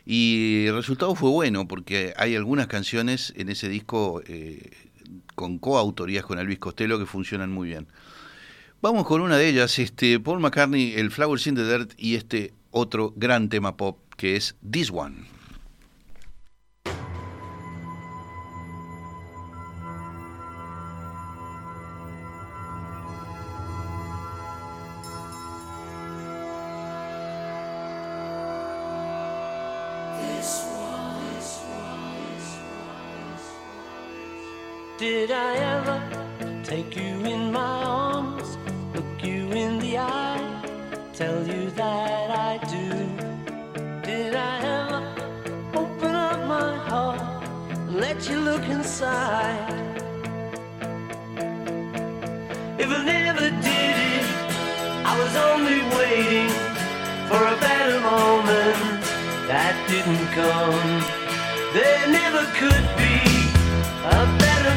[0.06, 4.72] Y el resultado fue bueno porque hay algunas canciones en ese disco eh,
[5.40, 7.88] con coautorías con Elvis Costello que funcionan muy bien.
[8.82, 12.54] Vamos con una de ellas, este Paul McCartney, el Flowers in the Dirt y este
[12.72, 15.39] otro gran tema pop que es This One.
[35.00, 38.58] Did I ever take you in my arms,
[38.93, 40.62] look you in the eye,
[41.14, 42.89] tell you that I do?
[44.02, 45.02] Did I ever
[45.74, 49.72] open up my heart and let you look inside?
[52.78, 54.26] If I never did it,
[55.06, 56.50] I was only waiting
[57.30, 59.02] for a better moment
[59.47, 60.91] that didn't come.
[61.72, 63.16] There never could be
[64.04, 64.49] a better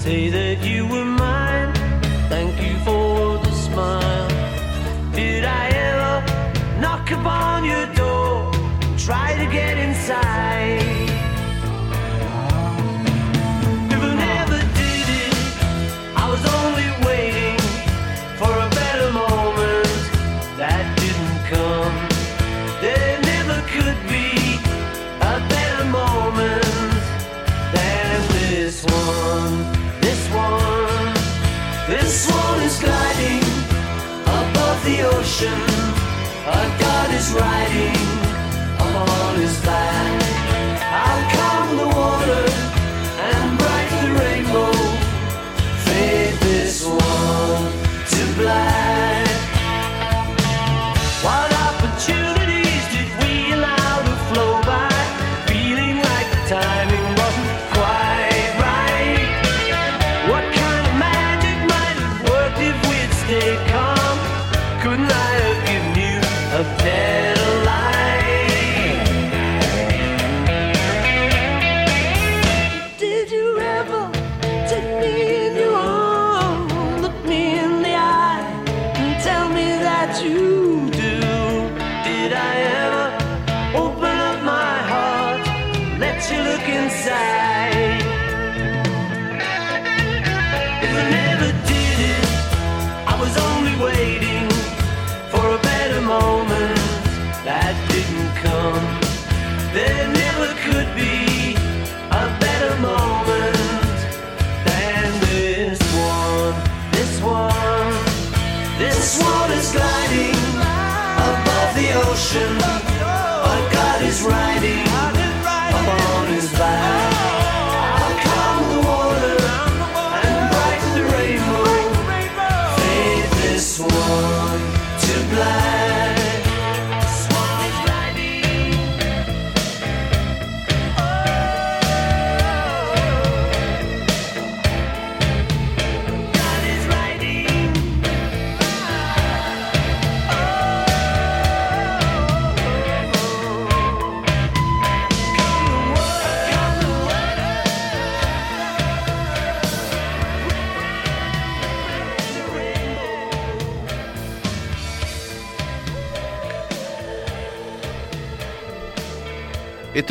[0.00, 1.74] Say that you were mine.
[2.30, 4.30] Thank you for the smile.
[5.12, 8.50] Did I ever knock upon your door?
[8.96, 10.79] Try to get inside.
[35.40, 35.60] Ocean.
[36.46, 37.96] A God is riding
[38.80, 39.99] on his back.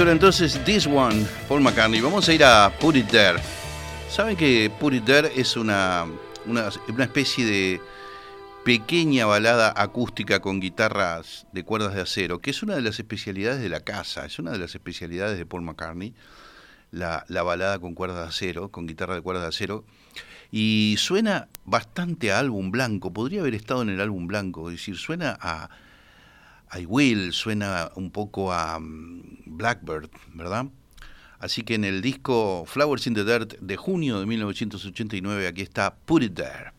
[0.07, 1.99] Entonces This One, Paul McCartney.
[1.99, 3.37] Vamos a ir a Put It There.
[4.09, 6.05] ¿Saben que Put It There es una,
[6.45, 7.81] una, una especie de
[8.63, 13.61] pequeña balada acústica con guitarras de cuerdas de acero, que es una de las especialidades
[13.61, 16.13] de la casa, es una de las especialidades de Paul McCartney,
[16.91, 19.83] la, la balada con cuerdas de acero, con guitarra de cuerdas de acero,
[20.49, 24.95] y suena bastante a álbum blanco, podría haber estado en el álbum blanco, es decir,
[24.95, 25.69] suena a,
[26.73, 30.67] I Will, suena un poco a um, Blackbird, ¿verdad?
[31.39, 35.95] Así que en el disco Flowers in the Dirt de junio de 1989 aquí está
[35.95, 36.73] Put It There.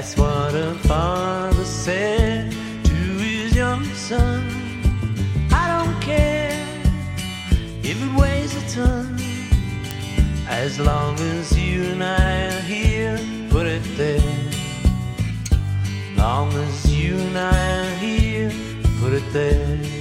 [0.00, 4.44] That's what a father said to his young son.
[5.50, 6.54] I don't care
[7.82, 9.18] if it weighs a ton.
[10.48, 13.18] As long as you and I are here,
[13.50, 14.52] put it there.
[16.16, 18.52] Long as you and I are here,
[19.00, 19.97] put it there.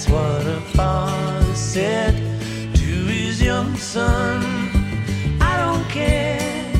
[0.00, 2.14] That's what a father said
[2.74, 4.42] to his young son.
[5.42, 6.72] I don't care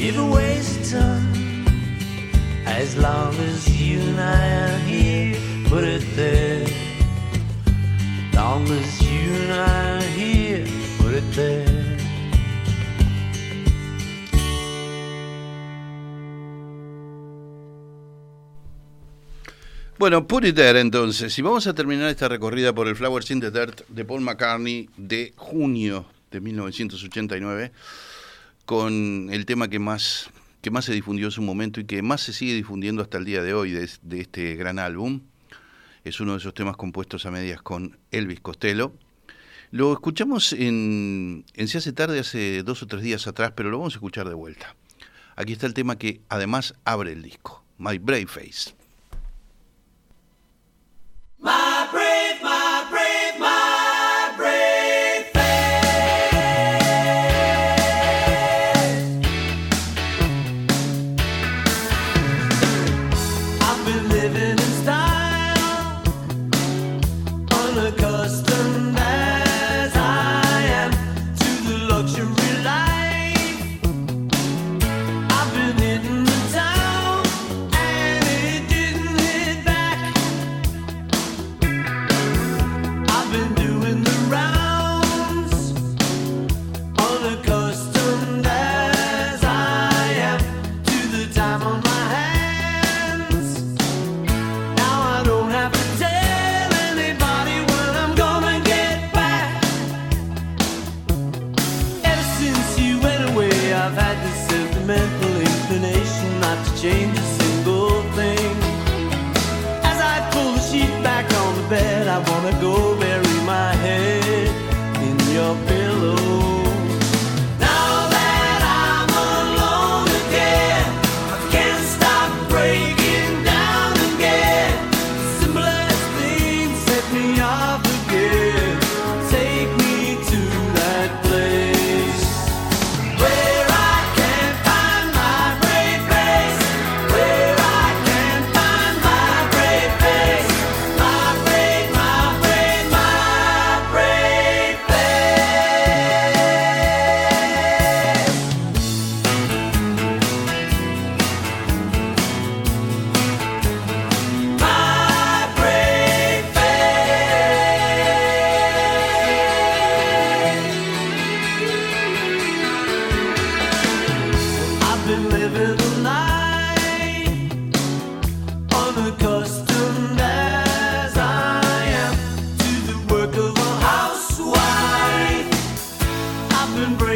[0.00, 1.64] if it weighs a ton.
[2.66, 5.36] As long as you and I are here,
[5.68, 6.66] put it there.
[8.34, 10.66] Long as you and I are here,
[10.98, 11.65] put it there.
[19.98, 23.40] Bueno, Put It There entonces, y vamos a terminar esta recorrida por el Flowers in
[23.40, 27.72] the Dirt de Paul McCartney de junio de 1989
[28.66, 30.28] con el tema que más,
[30.60, 33.24] que más se difundió en su momento y que más se sigue difundiendo hasta el
[33.24, 33.88] día de hoy de,
[34.20, 35.22] este gran álbum.
[36.04, 38.92] Es uno de esos temas compuestos a medias con Elvis Costello.
[39.70, 43.78] Lo escuchamos en, en Se hace tarde hace dos o tres días atrás, pero lo
[43.78, 44.76] vamos a escuchar de vuelta.
[45.36, 48.85] Aquí está el tema que además abre el disco, My Brave Face.
[51.46, 52.65] My brave, my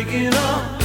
[0.03, 0.80] breaking up.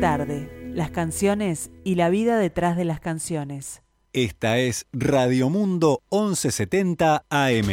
[0.00, 0.72] Tarde.
[0.74, 3.82] Las canciones y la vida detrás de las canciones.
[4.12, 7.68] Esta es Radio Mundo 1170 AM.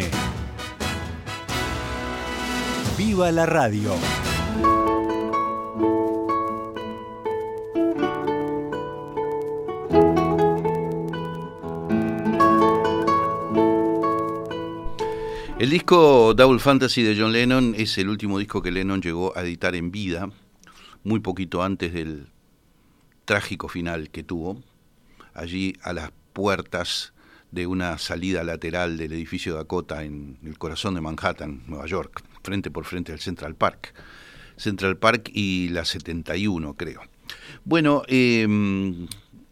[2.97, 3.93] ¡Viva la radio!
[15.59, 19.41] El disco Double Fantasy de John Lennon es el último disco que Lennon llegó a
[19.41, 20.30] editar en vida,
[21.04, 22.28] muy poquito antes del
[23.26, 24.62] trágico final que tuvo,
[25.34, 27.14] allí a las puertas
[27.51, 32.72] de una salida lateral del edificio Dakota en el corazón de Manhattan, Nueva York, frente
[32.72, 33.93] por frente al Central Park.
[34.58, 37.01] Central Park y la 71, creo.
[37.64, 38.47] Bueno, eh,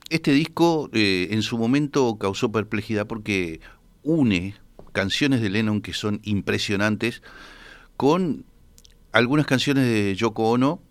[0.09, 3.61] este disco eh, en su momento causó perplejidad porque
[4.03, 4.55] une
[4.91, 7.21] canciones de Lennon que son impresionantes
[7.97, 8.45] con
[9.11, 10.81] algunas canciones de Yoko Ono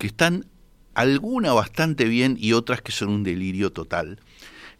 [0.00, 0.46] que están
[0.94, 4.18] alguna bastante bien y otras que son un delirio total.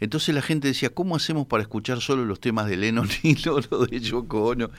[0.01, 3.59] Entonces la gente decía, ¿cómo hacemos para escuchar solo los temas de Lennon y no
[3.71, 4.71] los de Yoko Ono?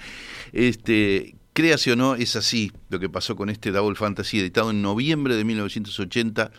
[0.52, 4.82] Este, créase o no, es así lo que pasó con este Double Fantasy, editado en
[4.82, 6.52] noviembre de 1980,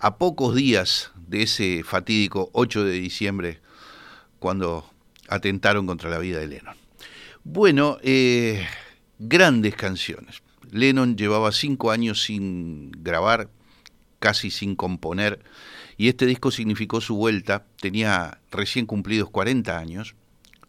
[0.00, 3.60] a pocos días de ese fatídico 8 de diciembre,
[4.40, 4.90] cuando
[5.28, 6.74] atentaron contra la vida de Lennon.
[7.44, 8.66] Bueno, eh,
[9.20, 10.42] grandes canciones.
[10.74, 13.48] Lennon llevaba cinco años sin grabar,
[14.18, 15.38] casi sin componer,
[15.96, 17.64] y este disco significó su vuelta.
[17.80, 20.16] Tenía recién cumplidos 40 años,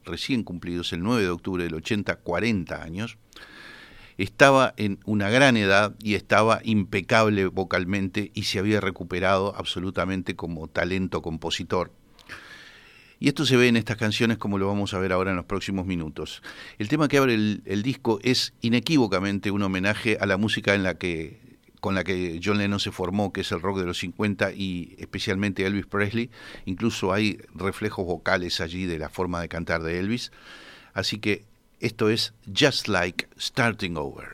[0.03, 3.17] recién cumplidos el 9 de octubre del 80, 40 años.
[4.19, 10.67] Estaba en una gran edad y estaba impecable vocalmente y se había recuperado absolutamente como
[10.67, 11.91] talento compositor.
[13.25, 15.47] Y esto se ve en estas canciones como lo vamos a ver ahora en los
[15.47, 16.43] próximos minutos.
[16.77, 20.99] El tema que abre el, disco es inequívocamente un homenaje a la música en la
[20.99, 21.39] que
[21.79, 24.95] con la que John Lennon se formó, que es el rock de los 50 y
[24.99, 26.29] especialmente Elvis Presley.
[26.65, 30.31] Incluso hay reflejos vocales allí de la forma de cantar de Elvis.
[30.93, 31.45] Así que
[31.79, 34.33] esto es Just Like Starting Over.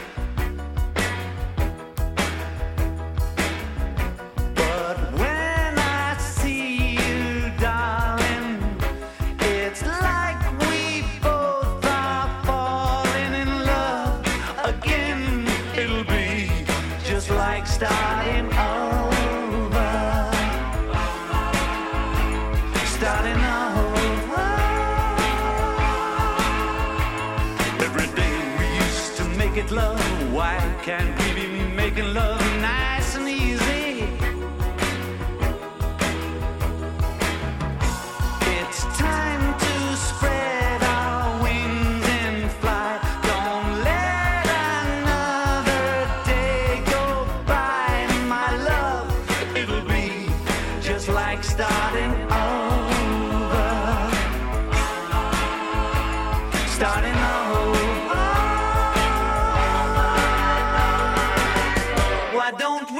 [17.81, 18.20] Like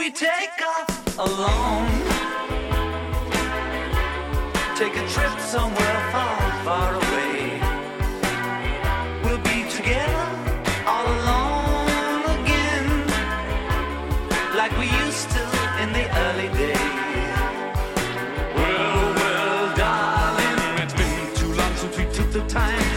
[0.01, 1.91] we take off alone.
[4.75, 7.61] Take a trip somewhere far, far away.
[9.23, 10.25] We'll be together
[10.87, 12.87] all alone again,
[14.55, 15.43] like we used to
[15.83, 17.37] in the early days.
[18.55, 22.90] Well, well, darling, it's been too long since we took the time.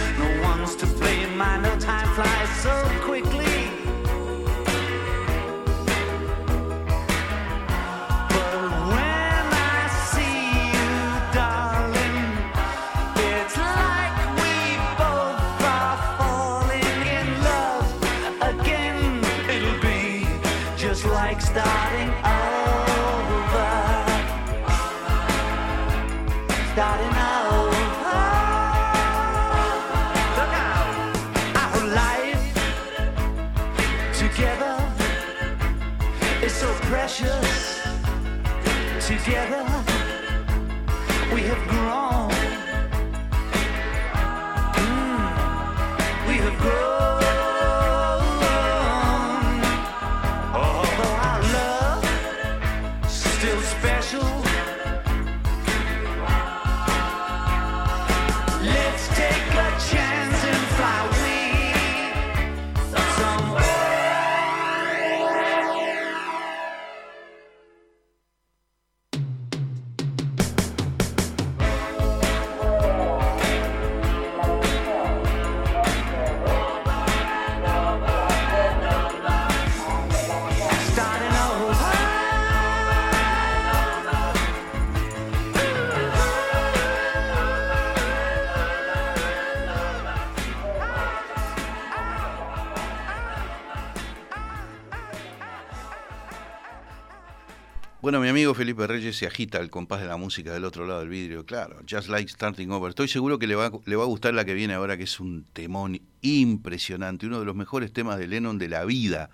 [98.34, 101.46] Amigo Felipe Reyes se agita el compás de la música del otro lado del vidrio,
[101.46, 102.88] claro, Just Like Starting Over.
[102.88, 106.00] Estoy seguro que le va, a gustar la que viene ahora, que es un temón
[106.20, 109.30] impresionante, uno de los mejores temas de Lennon de la vida.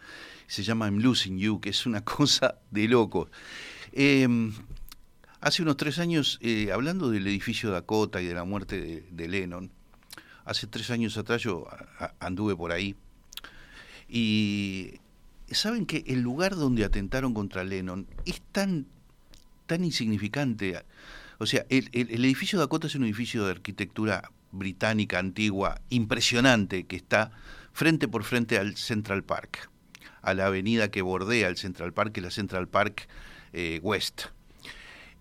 [0.49, 3.31] Se llama I'm Losing You, que es una cosa de loco.
[3.93, 4.29] Eh,
[5.41, 9.71] hace unos tres años, eh, hablando del edificio Dakota y de la muerte de, Lennon,
[10.45, 11.67] hace tres años atrás yo
[12.19, 12.95] anduve por ahí
[14.11, 15.01] y
[15.51, 18.87] saben que el lugar donde atentaron contra Lennon es tan,
[19.67, 20.83] tan insignificante.
[21.39, 26.97] O sea, el, el- edificio Dakota es un edificio de arquitectura británica antigua impresionante que
[26.97, 27.31] está
[27.73, 29.71] frente por frente al Central Park,
[30.23, 33.09] a la avenida que bordea el Central Park, que es la Central Park
[33.53, 34.25] eh, West.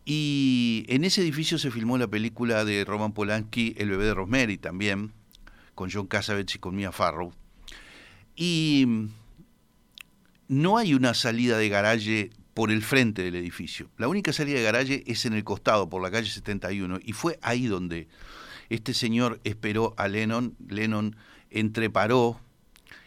[0.05, 4.57] Y en ese edificio se filmó la película de Roman Polanski, El bebé de Rosemary
[4.57, 5.11] también,
[5.75, 7.31] con John Cassavetes y con Mia Farrow.
[8.35, 8.87] Y
[10.49, 13.89] no hay una salida de garaje por el frente del edificio.
[13.97, 16.99] La única salida de garaje es en el costado, por la calle 71.
[17.03, 18.09] Y fue ahí donde
[18.69, 20.55] este señor esperó a Lennon.
[20.67, 21.15] Lennon
[21.51, 22.41] entreparó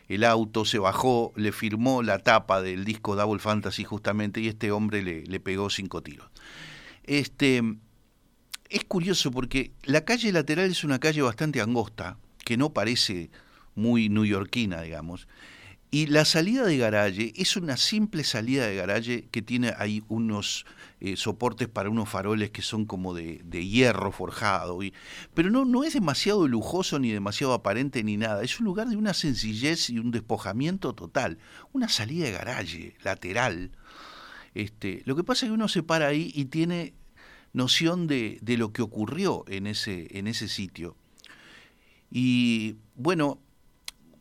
[0.09, 4.71] el auto, se bajó, le firmó la tapa del disco Double Fantasy justamente y este
[4.71, 6.31] hombre le, le pegó cinco tiros.
[7.03, 7.61] Este,
[8.69, 13.31] es curioso porque la calle lateral es una calle bastante angosta, que no parece
[13.75, 15.27] muy newyorkina, digamos.
[15.95, 20.65] Y la salida de garaje es una simple salida de garaje que tiene ahí unos
[21.01, 24.83] eh, soportes para unos faroles que son como de, hierro forjado.
[24.83, 24.95] Y,
[25.35, 28.43] pero no, no es demasiado lujoso ni demasiado aparente ni nada.
[28.43, 31.37] Es un lugar de una sencillez y un despojamiento total.
[31.75, 33.73] Una salida de garaje lateral.
[34.55, 36.95] Este, lo que pasa es que uno se para ahí y tiene
[37.53, 40.97] noción de, de lo que ocurrió en ese, en ese sitio.
[42.11, 43.41] Y bueno,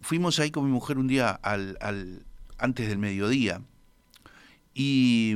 [0.01, 2.25] fuimos ahí con mi mujer un día al, al-
[2.57, 3.61] antes del mediodía
[4.73, 5.35] y,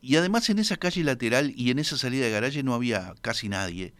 [0.00, 3.48] y además en esa calle lateral y en esa salida de garaje no había casi
[3.48, 3.94] nadie.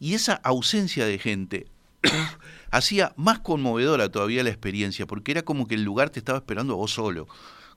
[0.00, 1.66] Y esa ausencia de gente
[2.70, 6.74] hacía más conmovedora todavía la experiencia, porque era como que el lugar te estaba esperando
[6.74, 7.26] a vos solo,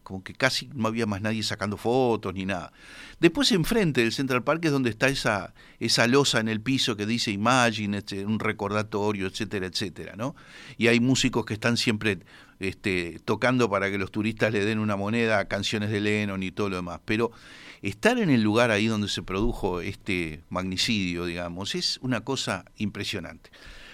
[0.08, 2.72] como que casi no había más nadie sacando fotos ni nada.
[3.20, 7.06] Después enfrente del Central Park es donde está esa, esa losa en el piso que
[7.06, 10.34] dice Imagine, este, un recordatorio, etcétera, etcétera, ¿no?
[10.78, 12.20] Y hay músicos que están siempre
[12.62, 16.52] este, tocando para que los turistas le den una moneda a canciones de Lennon y
[16.52, 17.02] todo lo demás.
[17.04, 17.34] Pero
[17.82, 23.50] estar en el lugar ahí donde se produjo este magnicidio, digamos, es una cosa impresionante.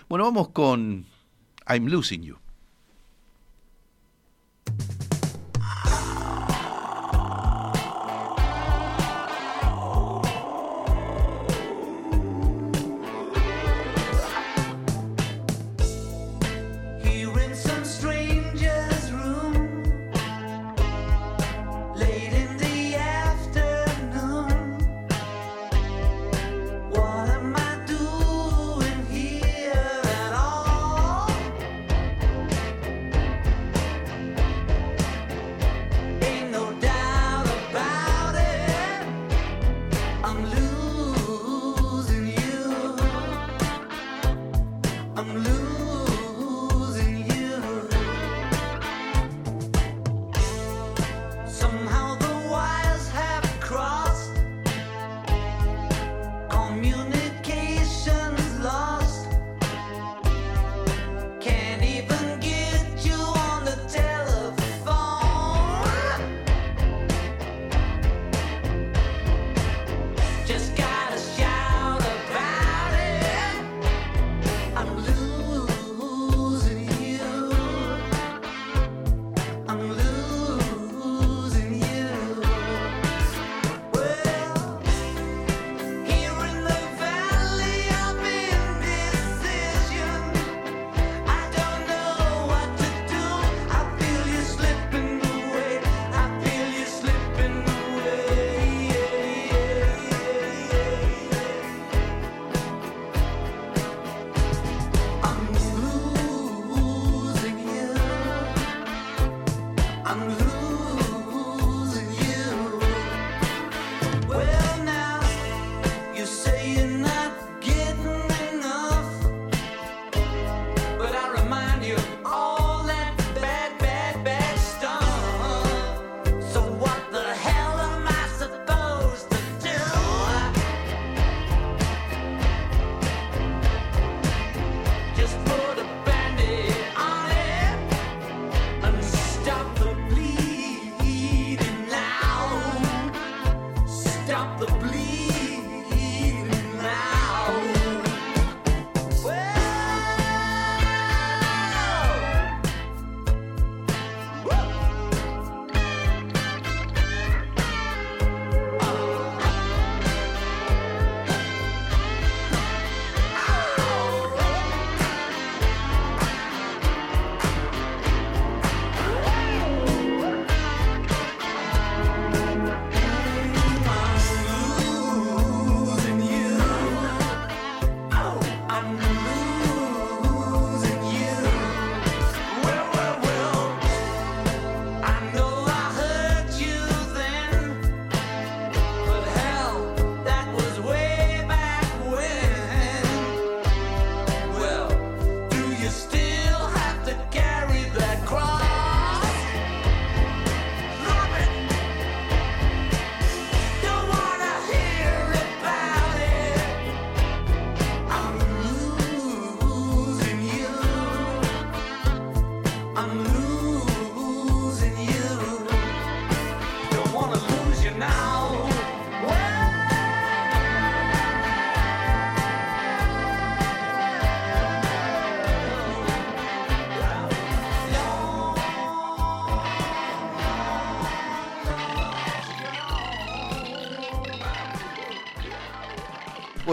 [0.07, 1.07] Bueno, vamos con
[1.68, 2.38] I'm Losing You.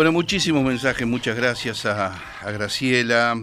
[0.00, 3.38] Bueno, muchísimos mensajes, muchas gracias a, a Graciela.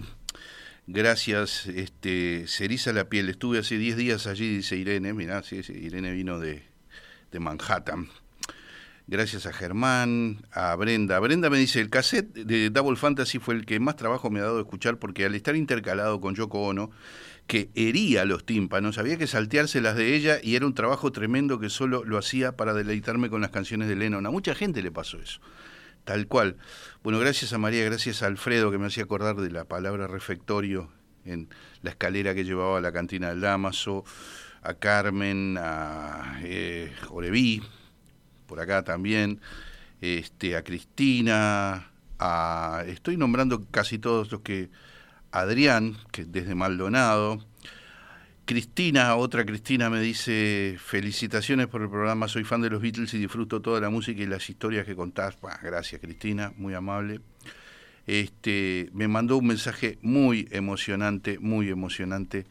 [0.88, 3.29] Gracias, este, se eriza la piel.
[3.29, 5.13] Estuve hace 10 días allí, dice Irene.
[5.13, 6.63] Mirá, sí, sí, Irene vino de,
[7.31, 8.09] de Manhattan.
[9.05, 11.19] Gracias a Germán, a Brenda.
[11.19, 14.45] Brenda me dice, el cassette de Double Fantasy fue el que más trabajo me ha
[14.45, 16.89] dado escuchar porque al estar intercalado con Yoko Ono,
[17.45, 21.59] que hería los tímpanos, había que saltearse las de ella y era un trabajo tremendo
[21.59, 24.25] que solo lo hacía para deleitarme con las canciones de Lennon.
[24.25, 25.39] A mucha gente le pasó eso,
[26.07, 26.55] tal cual.
[27.03, 30.89] Bueno, gracias a María, gracias a Alfredo que me hacía acordar de la palabra refectorio
[31.25, 31.49] en
[31.81, 34.05] la escalera que llevaba a la cantina del Damaso,
[34.61, 36.93] a Carmen, a eh,
[38.47, 39.41] por acá también,
[39.99, 44.69] este, a Cristina, a, estoy nombrando casi todos los que,
[45.31, 47.43] Adrián, que desde Maldonado,
[48.48, 53.18] Cristina, otra Cristina me dice, felicitaciones por el programa, soy fan de los Beatles y
[53.18, 55.38] disfruto toda la música y las historias que contás.
[55.61, 57.19] Gracias Cristina, muy amable.
[58.06, 62.45] Este, me mandó un mensaje muy emocionante, muy emocionante,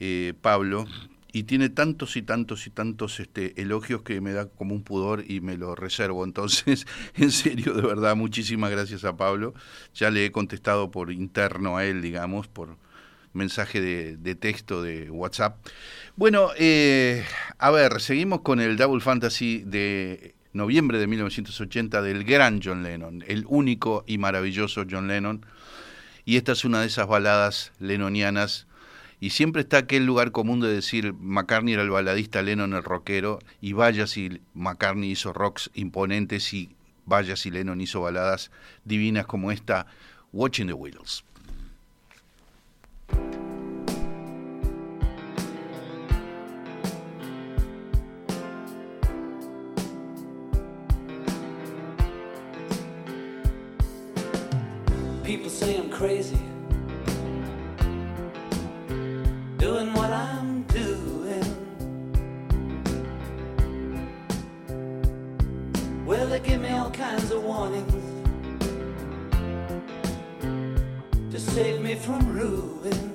[0.00, 0.86] eh, Pablo,
[1.32, 5.24] y tiene tantos y tantos y tantos este, elogios que me da como un pudor
[5.28, 6.24] y me lo reservo.
[6.24, 6.84] Entonces,
[7.14, 9.54] en serio, de verdad, muchísimas gracias a Pablo.
[9.94, 12.76] Ya le he contestado por interno a él, digamos, por
[13.32, 15.64] mensaje de, texto de WhatsApp.
[16.16, 17.24] Bueno, eh,
[17.58, 23.24] a ver, seguimos con el Double Fantasy de noviembre de 1980 del gran John Lennon,
[23.26, 25.44] el único y maravilloso John Lennon.
[26.24, 28.66] Y esta es una de esas baladas lennonianas
[29.22, 33.38] y siempre está aquel lugar común de decir McCartney era el baladista, Lennon el rockero,
[33.60, 36.74] y vaya si McCartney hizo rocks imponentes y
[37.06, 38.50] vaya si Lennon hizo baladas
[38.84, 39.86] divinas como esta,
[40.32, 41.24] Watching the Wheels.
[55.62, 56.42] Say I'm crazy.
[59.58, 61.46] Doing what I'm doing.
[66.04, 67.92] Well, they give me all kinds of warnings
[71.32, 73.11] to save me from ruin.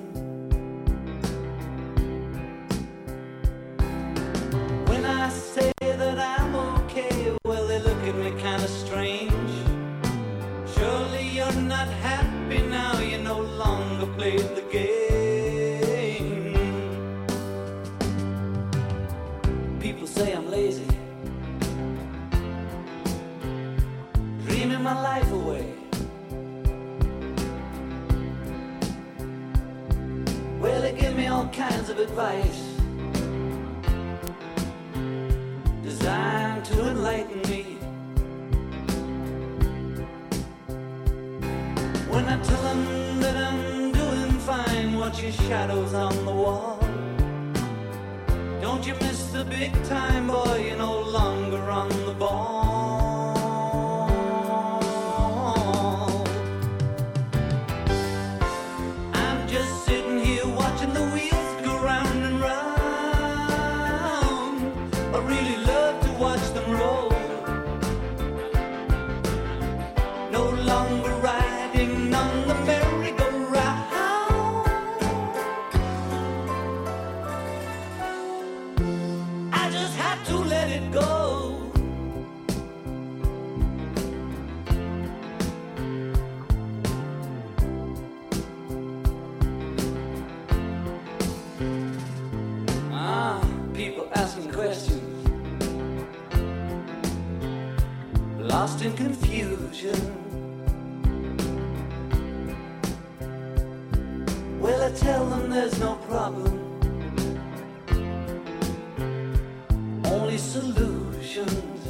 [110.88, 111.84] Only solutions.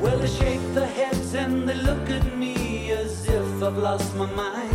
[0.00, 4.26] Well, they shake their heads and they look at me as if I've lost my
[4.32, 4.73] mind.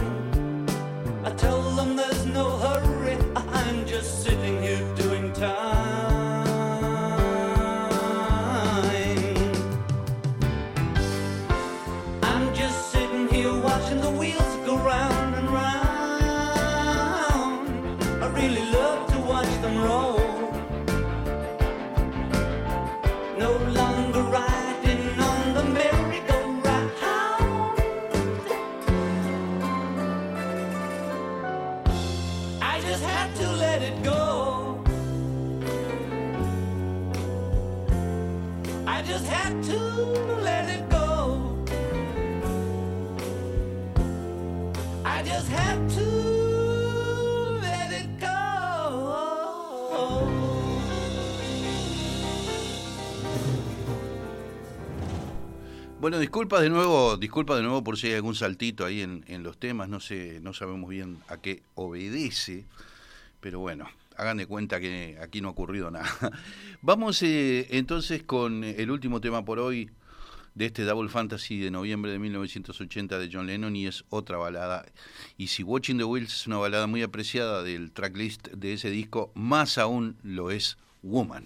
[56.09, 59.43] Bueno, disculpa de nuevo, disculpa de nuevo por si hay algún saltito ahí en, en
[59.43, 62.65] los temas, no sé, no sabemos bien a qué obedece,
[63.39, 63.87] pero bueno,
[64.17, 66.09] hagan de cuenta que aquí no ha ocurrido nada.
[66.81, 69.91] Vamos eh, entonces con el último tema por hoy
[70.55, 74.87] de este Double Fantasy de noviembre de 1980 de John Lennon y es otra balada.
[75.37, 79.31] Y si Watching the Wheels es una balada muy apreciada del tracklist de ese disco,
[79.35, 81.45] más aún lo es Woman.